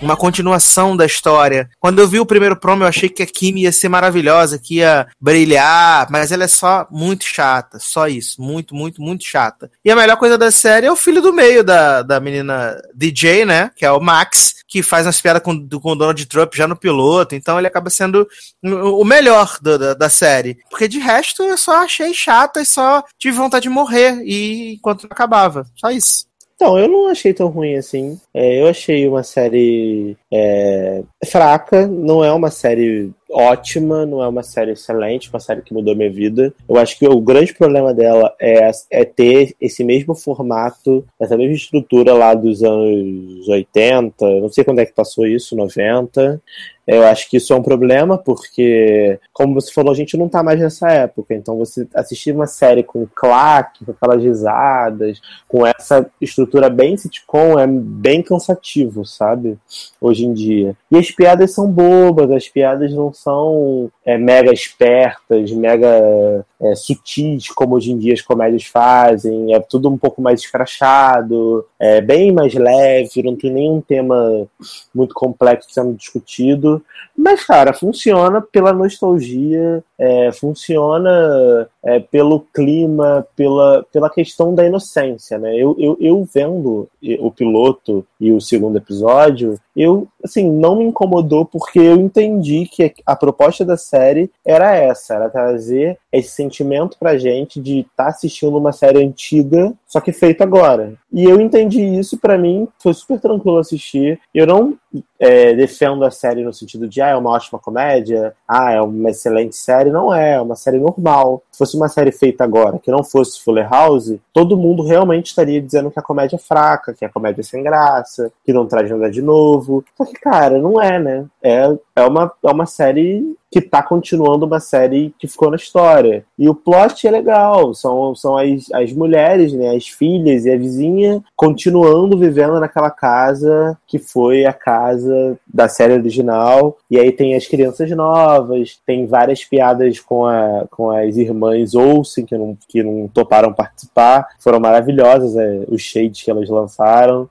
[0.00, 1.68] uma continuação da história.
[1.80, 4.76] Quando eu vi o primeiro promo, eu achei que a Kimi ia ser maravilhosa, que
[4.76, 9.70] ia brilhar, mas ela é só muito chata, só isso, muito, muito, muito chata.
[9.84, 13.44] E a melhor coisa da série é o filho do meio da, da menina DJ,
[13.44, 16.66] né, que é o Max, que faz umas piadas com, com o Donald Trump já
[16.66, 18.26] no piloto, então ele acaba sendo
[18.62, 20.58] o o melhor do- da, da série.
[20.70, 25.02] Porque de resto eu só achei chata e só tive vontade de morrer e enquanto
[25.04, 25.64] não acabava.
[25.76, 26.26] Só isso.
[26.56, 28.18] Então, eu não achei tão ruim assim.
[28.32, 34.42] É, eu achei uma série é, fraca, não é uma série ótima, não é uma
[34.42, 36.54] série excelente, uma série que mudou minha vida.
[36.66, 41.54] Eu acho que o grande problema dela é, é ter esse mesmo formato, essa mesma
[41.54, 46.40] estrutura lá dos anos 80, eu não sei quando é que passou isso, 90.
[46.86, 50.42] Eu acho que isso é um problema, porque, como você falou, a gente não tá
[50.42, 51.34] mais nessa época.
[51.34, 57.58] Então, você assistir uma série com claque, com aquelas risadas, com essa estrutura bem sitcom,
[57.58, 59.58] é bem cansativo, sabe?
[60.00, 60.76] Hoje em dia.
[60.90, 67.48] E as piadas são bobas, as piadas não são é, mega espertas, mega é, sutis,
[67.50, 69.54] como hoje em dia as comédias fazem.
[69.54, 74.46] É tudo um pouco mais escrachado, é bem mais leve, não tem nenhum tema
[74.94, 76.82] muito complexo sendo discutido.
[77.16, 85.38] Mas, cara, funciona pela nostalgia, é, funciona é, pelo clima, pela, pela questão da inocência,
[85.38, 85.54] né?
[85.54, 86.88] Eu, eu, eu vendo
[87.20, 92.94] o piloto e o segundo episódio, eu assim, não me incomodou porque eu entendi que
[93.04, 98.08] a proposta da série era essa, era trazer esse sentimento pra gente de estar tá
[98.08, 100.94] assistindo uma série antiga, só que feita agora.
[101.12, 104.20] E eu entendi isso, para mim foi super tranquilo assistir.
[104.34, 104.76] Eu não
[105.18, 109.10] é, defendo a série no sentido de, ah, é uma ótima comédia, ah, é uma
[109.10, 109.90] excelente série.
[109.90, 111.42] Não é, é uma série normal.
[111.50, 115.60] Se fosse uma série feita agora, que não fosse Fuller House, todo mundo realmente estaria
[115.60, 118.90] dizendo que a comédia é fraca, que a comédia é sem graça, que não traz
[118.90, 119.84] nada de novo.
[119.96, 121.24] Só que, cara, não é, né?
[121.42, 126.24] É, é, uma, é uma série que tá continuando uma série que ficou na história.
[126.38, 130.56] E o plot é legal, são, são as, as mulheres, né, as filhas e a
[130.56, 136.76] vizinha continuando vivendo naquela casa que foi a casa da série original.
[136.90, 142.24] E aí tem as crianças novas, tem várias piadas com, a, com as irmãs Olsen
[142.24, 147.28] que não, que não toparam participar, foram maravilhosas é, os shades que elas lançaram.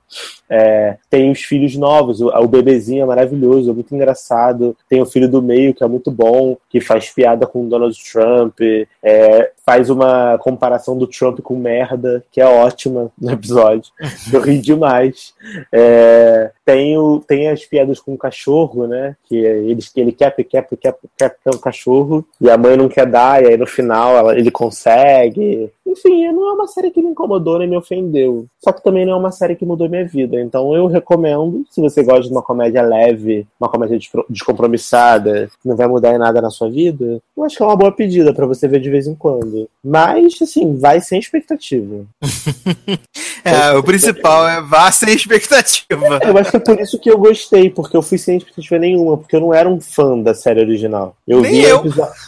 [0.49, 4.75] É, tem os filhos novos, o, o bebezinho é maravilhoso, é muito engraçado.
[4.87, 7.97] Tem o filho do meio, que é muito bom, que faz piada com o Donald
[8.11, 8.59] Trump,
[9.03, 13.91] é, faz uma comparação do Trump com merda, que é ótima no episódio.
[14.31, 15.33] Eu ri demais.
[15.71, 19.15] É, tem, o, tem as piadas com o cachorro, né?
[19.25, 23.07] Que ele, ele quer, quer, quer, quer, quer o cachorro, e a mãe não quer
[23.07, 25.71] dar, e aí no final ela, ele consegue.
[25.85, 28.45] Enfim, não é uma série que me incomodou nem me ofendeu.
[28.59, 30.34] Só que também não é uma série que mudou minha vida.
[30.41, 35.75] Então eu recomendo, se você gosta de uma comédia leve, uma comédia descompromissada, que não
[35.75, 38.45] vai mudar em nada na sua vida, eu acho que é uma boa pedida para
[38.45, 39.69] você ver de vez em quando.
[39.83, 42.05] Mas, assim, vai sem expectativa.
[43.43, 46.19] é, o principal é vá sem expectativa.
[46.21, 48.79] É, eu acho que é por isso que eu gostei, porque eu fui sem expectativa
[48.79, 51.15] nenhuma, porque eu não era um fã da série original.
[51.27, 51.83] Eu Nem via, eu.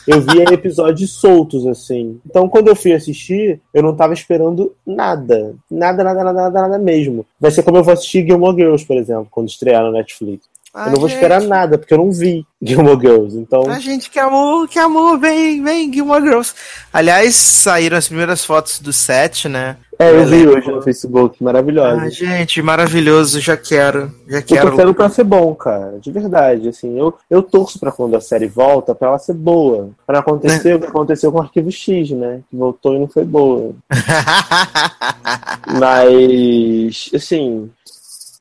[0.07, 2.19] eu via episódios soltos, assim.
[2.25, 5.55] Então, quando eu fui assistir, eu não tava esperando nada.
[5.69, 7.25] Nada, nada, nada, nada, nada mesmo.
[7.39, 10.45] Vai ser como eu vou assistir Gilmore Girls, por exemplo, quando estrear no Netflix.
[10.75, 11.15] eu não vou gente.
[11.15, 13.37] esperar nada, porque eu não vi Gilmore Girls.
[13.37, 16.53] Então, A gente que amou, que amou, vem, vem, Gilmore Girls.
[16.93, 19.77] Aliás, saíram as primeiras fotos do set, né?
[19.99, 20.57] é, eu vi elenco.
[20.59, 22.01] hoje no Facebook, maravilhosa.
[22.03, 24.69] Ah, gente, maravilhoso, já quero, já Eu quero.
[24.69, 25.97] tô querendo pra ser bom, cara.
[25.99, 26.95] De verdade, assim.
[26.99, 29.89] Eu, eu torço pra quando a série volta, pra ela ser boa.
[30.05, 32.41] Pra acontecer o que aconteceu com o Arquivo X, né?
[32.49, 33.73] Que voltou e não foi boa.
[35.79, 37.69] Mas, assim.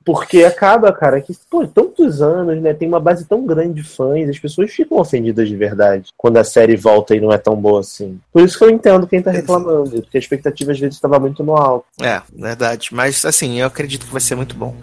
[0.06, 2.72] Porque acaba, cara, que, pô, tantos anos, né?
[2.72, 6.44] Tem uma base tão grande de fãs, as pessoas ficam ofendidas de verdade quando a
[6.44, 8.20] série volta e não é tão boa assim.
[8.32, 11.42] Por isso que eu entendo quem tá reclamando, porque a expectativa às vezes estava muito
[11.42, 11.86] no alto.
[12.00, 12.90] É, verdade.
[12.92, 14.76] Mas assim, eu acredito que vai ser muito bom.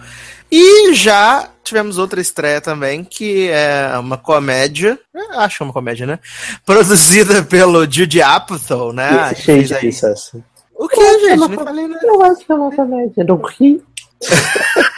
[0.51, 4.99] E já tivemos outra estreia também, que é uma comédia,
[5.37, 6.19] acho que é uma comédia, né?
[6.65, 9.29] Produzida pelo Judy Apatow, né?
[9.29, 10.05] E esse fez shade
[10.35, 10.43] aí-.
[10.75, 11.37] O que, gente?
[11.37, 12.05] Não falei nada.
[12.05, 13.81] Eu acho que é uma comédia, não ri.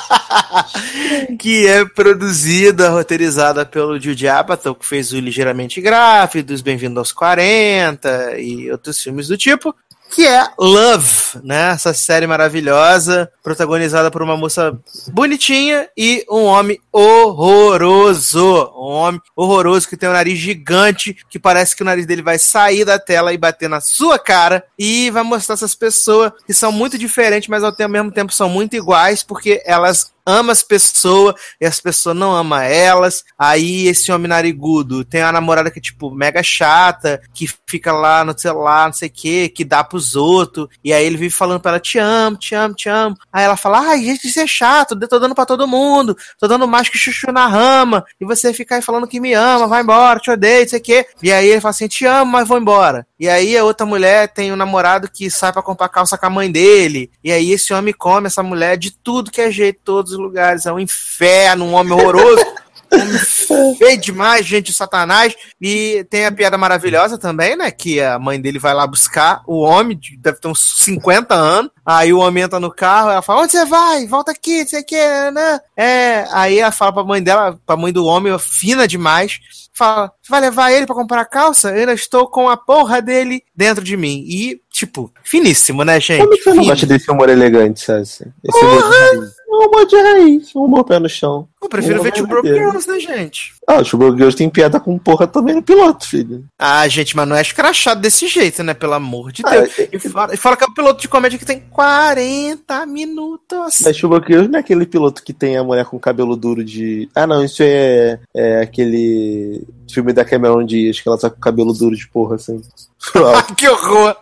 [1.38, 8.38] que é produzida, roteirizada pelo Judy Apatow, que fez o Ligeiramente Grávidos, Bem-vindo aos 40
[8.38, 9.74] e outros filmes do tipo,
[10.14, 11.70] que é Love, né?
[11.70, 18.70] Essa série maravilhosa, protagonizada por uma moça bonitinha e um homem horroroso.
[18.76, 22.38] Um homem horroroso que tem um nariz gigante, que parece que o nariz dele vai
[22.38, 26.70] sair da tela e bater na sua cara, e vai mostrar essas pessoas que são
[26.70, 31.66] muito diferentes, mas ao mesmo tempo são muito iguais, porque elas ama as pessoas e
[31.66, 33.24] as pessoas não amam elas.
[33.38, 38.24] Aí esse homem narigudo tem uma namorada que é, tipo, mega chata, que fica lá
[38.24, 40.68] no celular, não sei o que, que dá pros outros.
[40.84, 43.16] E aí ele vive falando pra ela: te amo, te amo, te amo.
[43.32, 46.66] Aí ela fala: ai, gente, isso é chato, tô dando pra todo mundo, tô dando
[46.68, 48.04] mais que chuchu na rama.
[48.20, 50.82] E você fica aí falando que me ama, vai embora, te odeio, não sei o
[50.82, 51.06] que.
[51.22, 53.06] E aí ele fala assim: te amo, mas vou embora.
[53.18, 56.30] E aí a outra mulher tem um namorado que sai pra comprar calça com a
[56.30, 57.10] mãe dele.
[57.22, 60.66] E aí esse homem come essa mulher de tudo que é jeito, todos os lugares.
[60.66, 62.44] É um inferno, um homem horroroso.
[63.50, 65.34] um feio demais, gente, o satanás.
[65.60, 67.70] E tem a piada maravilhosa também, né?
[67.70, 71.70] Que a mãe dele vai lá buscar o homem, de- deve ter uns 50 anos.
[71.84, 74.06] Aí o homem entra no carro, ela fala: Onde você vai?
[74.06, 75.60] Volta aqui, não sei o que, né?
[75.76, 79.40] É, aí ela fala pra mãe dela, pra mãe do homem, fina demais.
[79.74, 81.70] Fala, você vai levar ele pra comprar calça?
[81.70, 84.22] Eu ainda estou com a porra dele dentro de mim.
[84.28, 86.20] E, tipo, finíssimo, né, gente?
[86.20, 88.30] Como que você não gosta desse humor elegante, Sassi?
[88.44, 89.30] Esse humor raiz.
[89.30, 91.48] É um humor de raiz, um humor pé no chão.
[91.62, 92.48] Eu prefiro Humor ver Two Broke.
[92.48, 93.52] Girls, né, gente?
[93.68, 96.44] Ah, o Sugar Girls tem piada com porra também no piloto, filho.
[96.58, 98.74] Ah, gente, mas não é escrachado desse jeito, né?
[98.74, 99.78] Pelo amor de Ah, Deus.
[99.78, 103.80] é- E fala, e fala que é um piloto de comédia que tem 40 minutos.
[103.84, 107.08] Mas Sugar Girls não é aquele piloto que tem a mulher com cabelo duro de.
[107.14, 111.72] Ah, não, isso é, é aquele filme da Cameron Diaz, que ela tá com cabelo
[111.72, 112.60] duro de porra, assim.
[113.56, 114.16] que horror!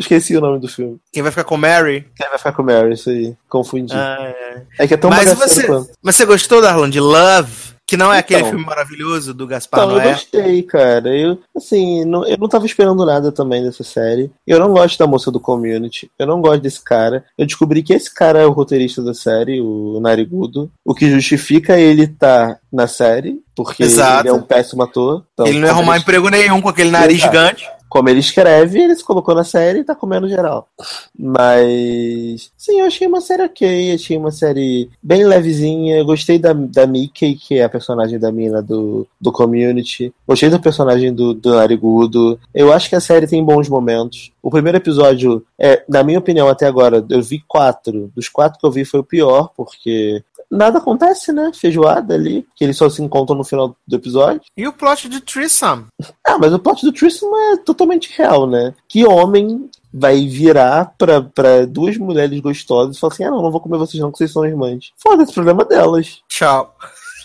[0.00, 0.98] Esqueci o nome do filme.
[1.12, 2.06] Quem vai ficar com Mary?
[2.16, 3.34] Quem vai ficar com Mary, isso aí.
[3.48, 3.92] Confundi.
[3.94, 4.62] Ah, é.
[4.80, 5.90] é que é tão Mas você, quanto.
[6.02, 7.70] mas você gostou, Darlan, de Love?
[7.86, 8.50] Que não é aquele Então.
[8.50, 10.12] filme maravilhoso do Gaspar Então, eu Noé?
[10.12, 11.08] gostei, cara.
[11.16, 14.30] Eu, assim, não, eu não tava esperando nada também dessa série.
[14.46, 16.08] Eu não gosto da moça do community.
[16.16, 17.24] Eu não gosto desse cara.
[17.36, 20.70] Eu descobri que esse cara é o roteirista da série, o Narigudo.
[20.84, 24.20] O que justifica ele estar na série, porque Exato.
[24.20, 25.24] ele é um péssimo ator.
[25.32, 27.34] Então, ele não ia arrumar emprego nenhum com aquele nariz Exato.
[27.36, 27.68] gigante.
[27.90, 30.68] Como ele escreve, ele se colocou na série e tá comendo geral.
[31.18, 32.52] Mas.
[32.56, 33.92] Sim, eu achei uma série ok.
[33.92, 35.96] Achei uma série bem levezinha.
[35.96, 40.14] Eu gostei da, da Mickey, que é a personagem da mina do, do community.
[40.24, 42.38] Gostei do personagem do, do Narigudo.
[42.54, 44.30] Eu acho que a série tem bons momentos.
[44.40, 48.10] O primeiro episódio, é, na minha opinião, até agora, eu vi quatro.
[48.14, 50.22] Dos quatro que eu vi foi o pior, porque.
[50.50, 51.52] Nada acontece, né?
[51.54, 54.40] Feijoada ali, que eles só se encontram no final do episódio.
[54.56, 55.84] E o plot de Trissom?
[56.26, 58.74] Ah, mas o plot do Tristan é totalmente real, né?
[58.88, 63.50] Que homem vai virar pra, pra duas mulheres gostosas e falar assim: ah, não, não
[63.50, 64.92] vou comer vocês não, que vocês são irmãs.
[64.96, 66.20] Foda-se, problema delas.
[66.28, 66.74] Tchau.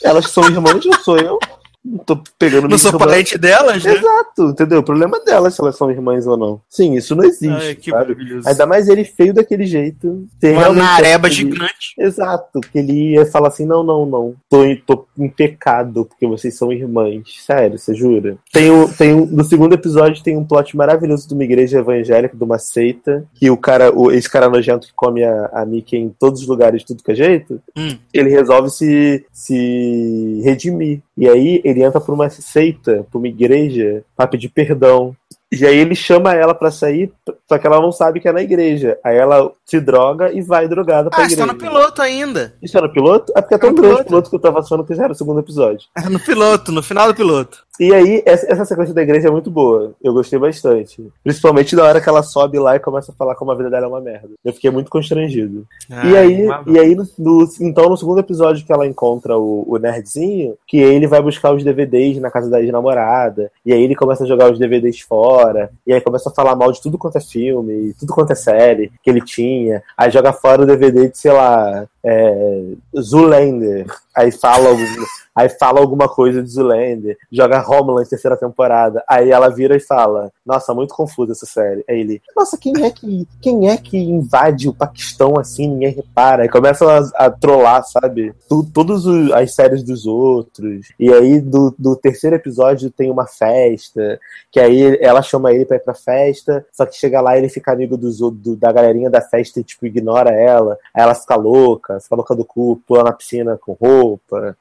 [0.03, 1.39] Elas são irmãs, não sou eu.
[1.85, 3.93] Não tô pegando Não sou parente delas, né?
[3.93, 4.79] Exato, entendeu?
[4.79, 6.59] O problema é delas se elas são irmãs ou não.
[6.67, 7.47] Sim, isso não existe.
[7.67, 8.13] Ai, que sabe?
[8.13, 8.47] maravilhoso.
[8.49, 10.27] Ainda mais ele feio daquele jeito.
[10.39, 11.93] Ter Uma nareba aquele- gigante.
[11.97, 14.33] Exato, que ele ia falar assim: não, não, não.
[14.49, 17.21] Tô em, tô em pecado porque vocês são irmãs.
[17.45, 18.37] Sério, você jura?
[18.51, 22.35] Tem um, tem um, no segundo episódio tem um plot maravilhoso de uma igreja evangélica,
[22.35, 25.97] de uma seita, que o cara, o, esse cara nojento que come a, a Mickey
[25.97, 27.95] em todos os lugares, tudo que é jeito, Hum.
[28.13, 31.01] ele resolve se, se redimir.
[31.17, 35.15] E aí ele entra pra uma seita, pra uma igreja, pra pedir perdão.
[35.59, 37.11] E aí ele chama ela pra sair,
[37.47, 38.97] só que ela não sabe que é na igreja.
[39.03, 41.41] Aí ela se droga e vai drogada pra Ah, igreja.
[41.41, 42.53] está no piloto ainda.
[42.61, 43.31] Isso era no piloto?
[43.35, 44.05] É porque é tão grande o piloto.
[44.09, 45.87] piloto que eu tava achando que já era o segundo episódio.
[45.97, 47.63] É no piloto, no final do piloto.
[47.77, 49.91] E aí, essa, essa sequência da igreja é muito boa.
[50.01, 51.05] Eu gostei bastante.
[51.21, 53.85] Principalmente na hora que ela sobe lá e começa a falar como a vida dela
[53.85, 54.29] é uma merda.
[54.45, 55.65] Eu fiquei muito constrangido.
[55.89, 59.65] e Ai, aí, e aí no, no- então, no segundo episódio que ela encontra o,
[59.67, 63.51] o nerdzinho, que ele vai buscar os DVDs na casa da ex-namorada.
[63.65, 65.44] E aí ele começa a jogar os DVDs fora.
[65.85, 68.91] E aí começa a falar mal de tudo quanto é filme, tudo quanto é série
[69.03, 69.83] que ele tinha.
[69.97, 72.63] Aí joga fora o DVD de, sei lá, é,
[72.99, 73.85] Zoolander.
[74.15, 74.69] Aí fala
[75.35, 77.17] aí fala alguma coisa de Zoolander.
[77.31, 79.03] Joga Homeland terceira temporada.
[79.07, 81.83] Aí ela vira e fala: Nossa, muito confusa essa série.
[81.89, 85.67] Aí ele: Nossa, quem é que quem é que invade o Paquistão assim?
[85.67, 86.43] Ninguém repara.
[86.43, 88.33] Aí começam a, a trollar, sabe?
[88.73, 90.87] Todas as séries dos outros.
[90.99, 94.19] E aí do, do terceiro episódio tem uma festa.
[94.51, 96.65] Que aí ela chama ele pra ir pra festa.
[96.71, 99.85] Só que chega lá ele fica amigo dos, do- da galerinha da festa e tipo
[99.85, 100.77] ignora ela.
[100.93, 104.04] Aí ela fica louca, fica louca do cu, pula na piscina com roupa.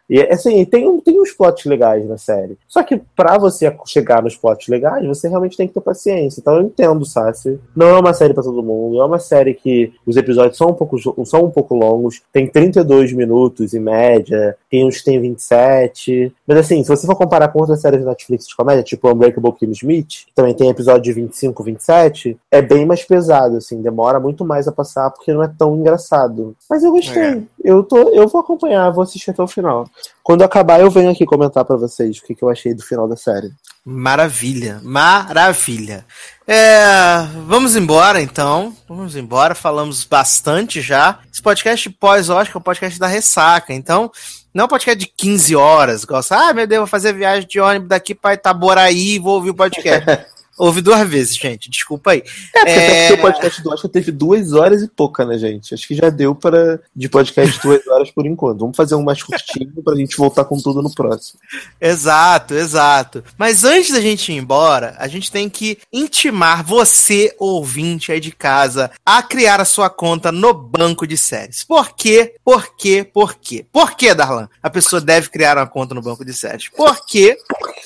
[0.08, 2.56] E assim, tem, tem uns plots legais na série.
[2.68, 6.40] Só que pra você chegar nos plots legais, você realmente tem que ter paciência.
[6.40, 7.58] Então eu entendo, Sassi.
[7.74, 9.00] Não é uma série pra todo mundo.
[9.00, 12.22] É uma série que os episódios são um pouco, são um pouco longos.
[12.32, 14.56] Tem 32 minutos em média.
[14.70, 16.32] Tem uns que tem 27.
[16.46, 19.52] Mas assim, se você for comparar com outras séries da Netflix de comédia, tipo Unbreakable
[19.52, 23.80] Kim Smith, também tem episódio de 25, 27, é bem mais pesado, assim.
[23.80, 26.56] Demora muito mais a passar porque não é tão engraçado.
[26.68, 27.22] Mas eu gostei.
[27.22, 27.42] É.
[27.64, 29.88] Eu, tô, eu vou acompanhar, vou assistir até o final.
[30.22, 33.08] Quando acabar, eu venho aqui comentar pra vocês o que, que eu achei do final
[33.08, 33.50] da série.
[33.82, 36.04] Maravilha, maravilha.
[36.46, 38.76] É, vamos embora então.
[38.86, 39.54] Vamos embora.
[39.54, 41.20] Falamos bastante já.
[41.32, 43.72] Esse podcast pós-Oscar é o podcast da ressaca.
[43.72, 44.12] Então,
[44.52, 46.04] não é um podcast de 15 horas.
[46.04, 49.50] Gosta, ah, meu Deus, vou fazer viagem de ônibus daqui para Itaboraí e vou ouvir
[49.50, 50.04] o podcast.
[50.58, 51.68] Ouvi duas vezes, gente.
[51.70, 52.22] Desculpa aí.
[52.54, 53.08] É, porque até É.
[53.08, 55.74] porque o podcast do Oscar teve duas horas e pouca, né, gente?
[55.74, 58.60] Acho que já deu para de podcast duas horas por enquanto.
[58.60, 61.40] Vamos fazer um mais curtinho pra gente voltar com tudo no próximo.
[61.80, 63.24] Exato, exato.
[63.36, 68.32] Mas antes da gente ir embora, a gente tem que intimar você, ouvinte aí de
[68.32, 71.64] casa, a criar a sua conta no banco de séries.
[71.64, 72.34] Por quê?
[72.44, 73.04] Por quê?
[73.12, 73.66] Por quê?
[73.72, 74.48] Por quê, Darlan?
[74.62, 76.68] A pessoa deve criar uma conta no banco de séries.
[76.68, 77.36] Porque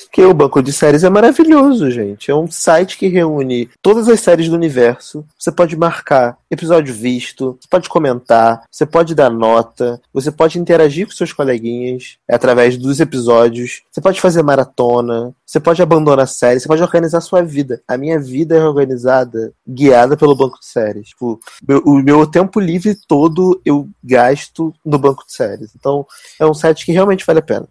[0.09, 2.31] Porque o banco de séries é maravilhoso, gente.
[2.31, 5.23] É um site que reúne todas as séries do universo.
[5.37, 11.05] Você pode marcar episódio visto, você pode comentar, você pode dar nota, você pode interagir
[11.05, 16.59] com seus coleguinhas através dos episódios, você pode fazer maratona, você pode abandonar a série,
[16.59, 17.79] você pode organizar a sua vida.
[17.87, 21.09] A minha vida é organizada, guiada pelo banco de séries.
[21.09, 25.69] Tipo, meu- o meu tempo livre todo eu gasto no banco de séries.
[25.79, 26.03] Então,
[26.39, 27.67] é um site que realmente vale a pena.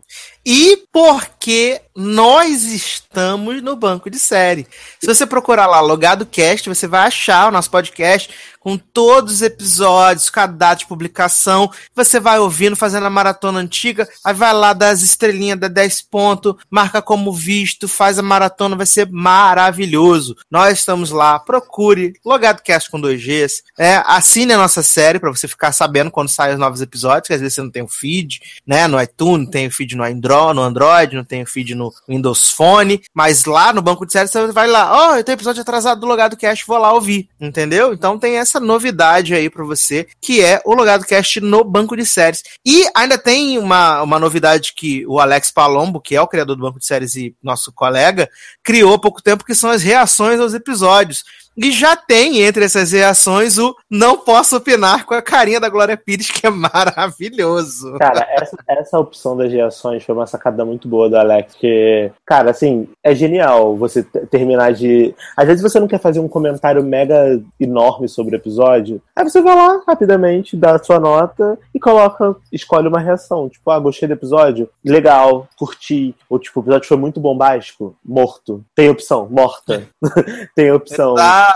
[0.46, 1.80] E porque
[2.28, 4.66] nós estamos no banco de série.
[5.00, 8.28] Se você procurar lá Logado Cast, você vai achar o nosso podcast
[8.60, 11.70] com todos os episódios, com a data de publicação.
[11.94, 16.54] Você vai ouvindo, fazendo a maratona antiga, aí vai lá das estrelinhas, dá 10 pontos,
[16.70, 20.36] marca como visto, faz a maratona, vai ser maravilhoso.
[20.50, 25.48] Nós estamos lá, procure Logado Cast com 2Gs, é, assine a nossa série para você
[25.48, 28.40] ficar sabendo quando saem os novos episódios, que às vezes você não tem o feed,
[28.66, 31.74] né, no iTunes, não tem o feed no Android, no Android, não tem o feed
[31.74, 35.24] no Windows Phone, mas lá no banco de séries você vai lá, ó, oh, eu
[35.24, 37.92] tenho episódio atrasado do Logado Cast, vou lá ouvir, entendeu?
[37.92, 42.06] Então tem essa novidade aí para você, que é o Logado Cast no banco de
[42.06, 42.42] séries.
[42.64, 46.62] E ainda tem uma, uma novidade que o Alex Palombo, que é o criador do
[46.62, 48.28] banco de séries e nosso colega,
[48.62, 51.24] criou há pouco tempo, que são as reações aos episódios.
[51.60, 55.96] E já tem entre essas reações o não posso opinar com a carinha da Glória
[55.96, 57.96] Pires, que é maravilhoso.
[57.98, 62.52] Cara, essa, essa opção das reações foi uma sacada muito boa do Alex, que, cara,
[62.52, 65.12] assim, é genial você terminar de.
[65.36, 69.42] Às vezes você não quer fazer um comentário mega enorme sobre o episódio, aí você
[69.42, 73.48] vai lá rapidamente, dá a sua nota e coloca, escolhe uma reação.
[73.48, 74.70] Tipo, ah, gostei do episódio?
[74.84, 76.14] Legal, curti.
[76.30, 77.96] Ou tipo, o episódio foi muito bombástico?
[78.04, 78.64] Morto.
[78.76, 79.88] Tem opção, morta.
[80.54, 81.14] Tem opção.
[81.14, 81.47] Exato.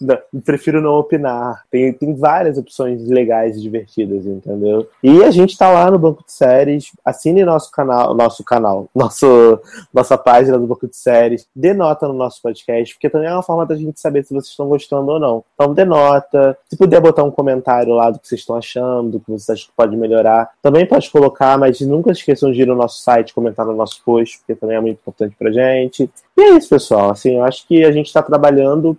[0.00, 1.64] Não, prefiro não opinar.
[1.70, 4.88] Tem, tem várias opções legais e divertidas, entendeu?
[5.02, 6.92] E a gente tá lá no Banco de Séries.
[7.04, 9.60] Assine nosso canal, nosso canal, nosso,
[9.92, 11.46] nossa página do Banco de Séries.
[11.54, 14.50] Dê nota no nosso podcast, porque também é uma forma da gente saber se vocês
[14.50, 15.44] estão gostando ou não.
[15.54, 16.56] Então dê nota.
[16.68, 19.68] Se puder botar um comentário lá do que vocês estão achando, do que vocês acham
[19.68, 23.66] que pode melhorar, também pode colocar, mas nunca esqueçam de ir no nosso site, comentar
[23.66, 26.10] no nosso post, porque também é muito importante pra gente.
[26.36, 27.10] E é isso, pessoal.
[27.10, 28.96] Assim, eu acho que a gente está trabalhando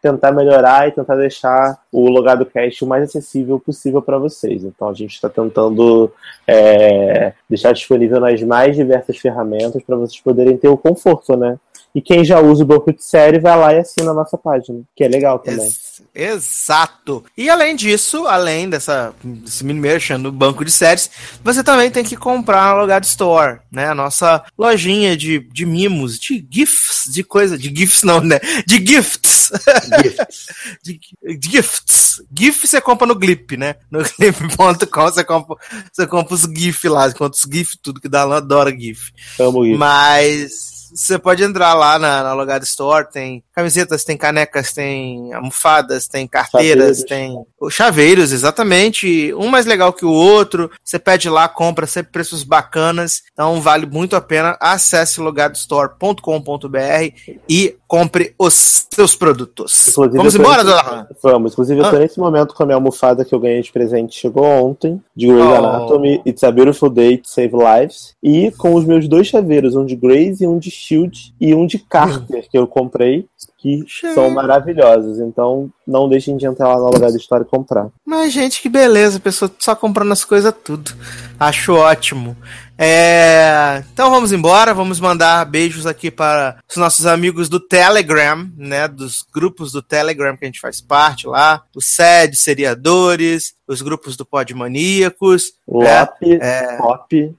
[0.00, 4.64] tentar melhorar e tentar deixar o Logado Cast o mais acessível possível para vocês.
[4.64, 6.12] Então, a gente está tentando
[6.46, 11.58] é, deixar disponível nas mais diversas ferramentas para vocês poderem ter o conforto, né?
[11.98, 14.82] E quem já usa o banco de série vai lá e assina a nossa página,
[14.94, 15.66] que é legal também.
[15.66, 17.24] Ex exato.
[17.36, 21.10] E além disso, além dessa, desse mini merchan no banco de séries,
[21.42, 23.88] você também tem que comprar no Logado Store, né?
[23.88, 28.38] A nossa lojinha de, de mimos, de gifs, de coisa, de gifs não, né?
[28.64, 29.50] De gifts.
[30.00, 30.46] Gifts.
[30.80, 31.00] de,
[31.36, 32.22] de gifts.
[32.32, 33.74] GIF você compra no Glip, né?
[33.90, 35.56] No glip.com você compra,
[35.92, 39.10] você compra os GIF lá, os GIF, tudo que dá lá, adora GIF.
[39.40, 39.76] Amo GIF.
[39.76, 46.06] Mas você pode entrar lá na, na Logado Store, tem camisetas, tem canecas, tem almofadas,
[46.08, 47.04] tem carteiras, Chaveiros.
[47.04, 49.32] tem os chaveiros, exatamente.
[49.34, 50.70] Um mais legal que o outro.
[50.84, 53.22] Você pede lá, compra, sempre preços bacanas.
[53.32, 54.56] Então vale muito a pena.
[54.60, 57.12] Acesse logadostore.com.br
[57.48, 59.88] e compre os seus produtos.
[59.88, 61.08] Inclusive, Vamos embora, nesse- dona?
[61.22, 61.52] Vamos.
[61.52, 61.98] Inclusive, eu tô Ah.
[62.00, 64.18] nesse momento com a minha almofada que eu ganhei de presente.
[64.18, 65.54] Chegou ontem, de Grey's Oh.
[65.54, 66.20] Anatomy.
[66.26, 68.14] It's a Beautiful Day to Save Lives.
[68.22, 71.34] E com os meus dois chaveiros, um de Grey's e um de Shield.
[71.40, 73.26] E um de Carter, que eu comprei,
[73.58, 75.18] que são maravilhosos.
[75.18, 77.88] Então, não deixem de entrar lá no lugar da história e comprar.
[78.04, 80.92] Mas, gente, que beleza, pessoa só comprando as coisas tudo.
[81.38, 82.36] Acho ótimo.
[82.80, 88.86] É, Então vamos embora, vamos mandar beijos aqui para os nossos amigos do Telegram, né?
[88.86, 94.16] Dos grupos do Telegram que a gente faz parte lá, o SED, Seriadores, os grupos
[94.16, 96.00] do Podmaníacos, né?
[96.00, 96.76] Lop, É.
[96.76, 97.34] Pop,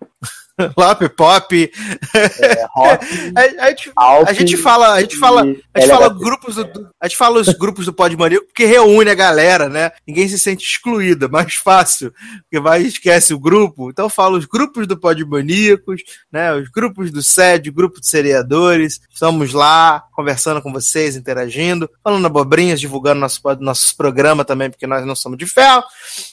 [0.77, 1.71] Lop Pop.
[2.15, 3.05] é, Rock,
[3.35, 3.91] A, a gente,
[4.27, 7.49] a gente fala, a gente fala, a gente fala grupos do, a gente fala os
[7.49, 9.91] grupos do Podmaníaco porque reúne a galera, né?
[10.07, 13.89] Ninguém se sente excluída, mais fácil, porque vai esquece o grupo.
[13.89, 16.01] Então eu falo os grupos do Podmaníacos,
[16.31, 16.53] né?
[16.53, 18.99] Os grupos do SED, grupo de seriadores.
[19.11, 24.87] Estamos lá conversando com vocês, interagindo, falando abobrinhas, divulgando nosso, pod- nossos programas também, porque
[24.87, 25.83] nós não somos de ferro.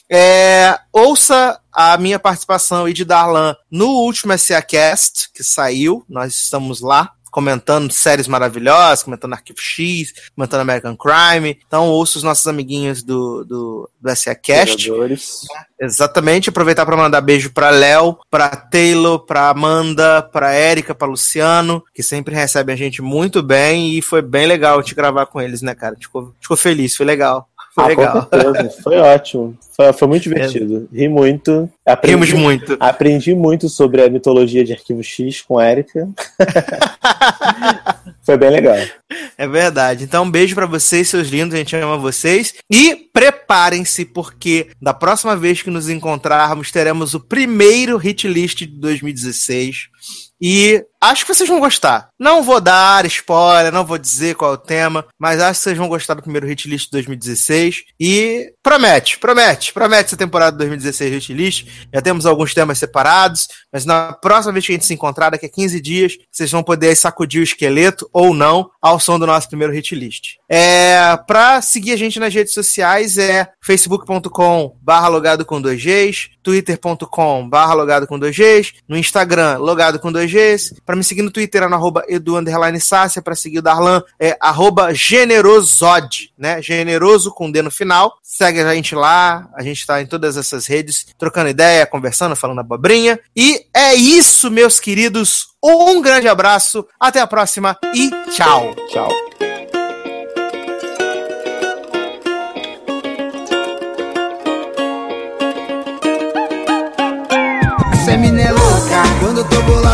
[0.09, 6.03] É, ouça a minha participação e de Darlan no último SA Cast, que saiu.
[6.09, 11.59] Nós estamos lá comentando séries maravilhosas, comentando Arquivo X, comentando American Crime.
[11.67, 14.89] Então ouça os nossos amiguinhos do, do, do SA Cast.
[15.79, 21.83] Exatamente, aproveitar para mandar beijo para Léo, para Taylor, para Amanda, para Érica, para Luciano,
[21.93, 25.61] que sempre recebem a gente muito bem e foi bem legal te gravar com eles,
[25.61, 25.95] né, cara?
[25.95, 27.47] Ficou, ficou feliz, foi legal.
[27.77, 28.29] Foi Ah, legal.
[28.81, 29.55] Foi ótimo.
[29.75, 30.89] Foi, foi muito divertido.
[30.91, 31.69] Ri muito.
[31.85, 32.75] Aprendi, Rimos muito.
[32.79, 36.09] Aprendi muito sobre a mitologia de Arquivo X com a Erika.
[38.23, 38.75] foi bem legal.
[39.37, 40.03] É verdade.
[40.03, 41.53] Então, um beijo pra vocês, seus lindos.
[41.53, 42.55] A gente ama vocês.
[42.71, 48.65] E preparem-se, porque da próxima vez que nos encontrarmos, teremos o primeiro hit list de
[48.65, 49.89] 2016.
[50.41, 52.09] E acho que vocês vão gostar.
[52.19, 55.77] Não vou dar spoiler, não vou dizer qual é o tema, mas acho que vocês
[55.77, 57.83] vão gostar do primeiro hit list de 2016.
[57.99, 61.67] E promete, promete, promete essa temporada de 2016 hit list.
[61.93, 65.45] Já temos alguns temas separados, mas na próxima vez que a gente se encontrar, daqui
[65.45, 69.47] a 15 dias, vocês vão poder sacudir o esqueleto ou não ao som do nosso
[69.47, 70.35] primeiro hit list.
[70.49, 77.49] É, pra seguir a gente nas redes sociais é facebook.com barra logado com 2Gs, twitter.com
[77.49, 81.67] barra logado com 2Gs, no Instagram logado com 2Gs, pra me seguir no Twitter é
[81.67, 87.51] no arroba edu underline sácia, pra seguir o Darlan é arroba generosod, né, generoso com
[87.51, 91.49] D no final, segue a gente lá, a gente tá em todas essas redes, trocando
[91.49, 97.77] ideia, conversando, falando abobrinha, e é isso, meus queridos, um grande abraço, até a próxima
[97.93, 98.73] e tchau!
[98.87, 99.09] Tchau.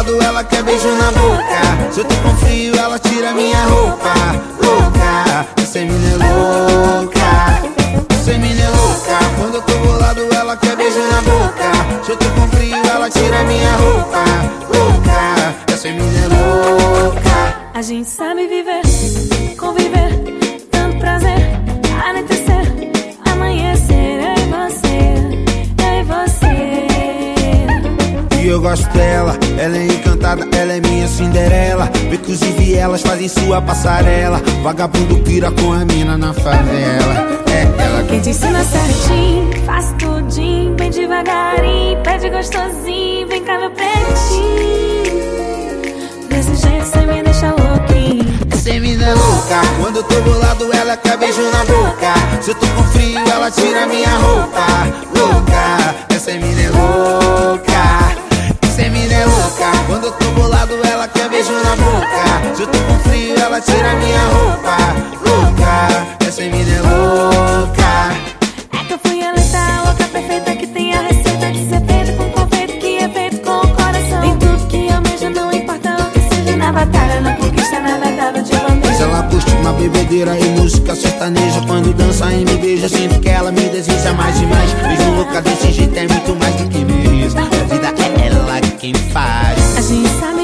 [0.04, 1.92] Tô bolado ela quer beijo na boca.
[1.92, 4.14] Se eu tô com frio ela tira minha roupa.
[4.62, 7.20] Louca Essa mina é louca.
[8.10, 9.18] Essa mina é louca.
[9.40, 12.04] Quando eu tô bolado ela quer beijo na boca.
[12.04, 14.24] Se eu tô com frio ela tira minha roupa.
[14.70, 17.72] Louca Essa mina é louca.
[17.74, 18.82] A gente sabe viver,
[19.58, 20.03] conviver,
[28.44, 31.90] E eu gosto dela, ela é encantada, ela é minha Cinderela.
[32.12, 34.42] Inclusive elas fazem sua passarela.
[34.62, 37.42] Vagabundo pira com a mina na favela.
[37.50, 43.72] É ela Quem te ensina certinho, faz tudinho, bem devagarinho, pede gostosinho, vem cá meu
[43.72, 45.24] pretinho.
[46.28, 48.26] Desse jeito cê me deixa louquinho.
[48.52, 52.56] Essa mina é louca Quando eu tô bolado ela quer beijo na boca Se eu
[52.56, 54.66] tô com frio ela tira minha roupa
[55.14, 58.03] Louca Essa mina é louca
[61.04, 62.56] ela quer beijo na boca.
[62.56, 64.78] Se eu tô com frio ela tira minha roupa.
[65.26, 67.84] Louca Essa mina é louca.
[68.72, 72.14] É que eu fui a letra louca perfeita que tem a receita de ser feita
[72.14, 74.22] com confeito que é feito com o coração.
[74.22, 77.98] Tem tudo que eu almeja, não importa o que seja na batalha, na conquista, na
[77.98, 79.04] verdade, de Mas bandeja.
[79.04, 81.62] ela curte uma bebedeira e música sertaneja.
[81.68, 84.72] Quando dança e me beija, sinto que ela me deseja mais e mais.
[84.72, 88.94] Beijo louca desse jeito é muito mais do que mereço A vida é ela quem
[89.12, 89.78] faz.
[89.78, 90.43] A gente sabe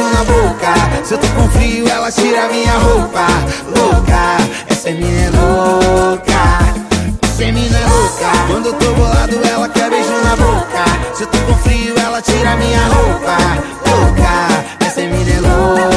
[0.00, 1.04] beijo na boca.
[1.04, 3.26] Se eu tô com frio ela tira minha roupa.
[3.76, 4.36] Louca
[4.68, 6.30] Essa mina é louca.
[7.22, 8.30] Essa mina é louca.
[8.48, 11.14] Quando eu tô bolado ela quer beijo na boca.
[11.14, 13.36] Se eu tô com frio ela tira minha roupa.
[13.86, 15.89] Louca Essa mina é louca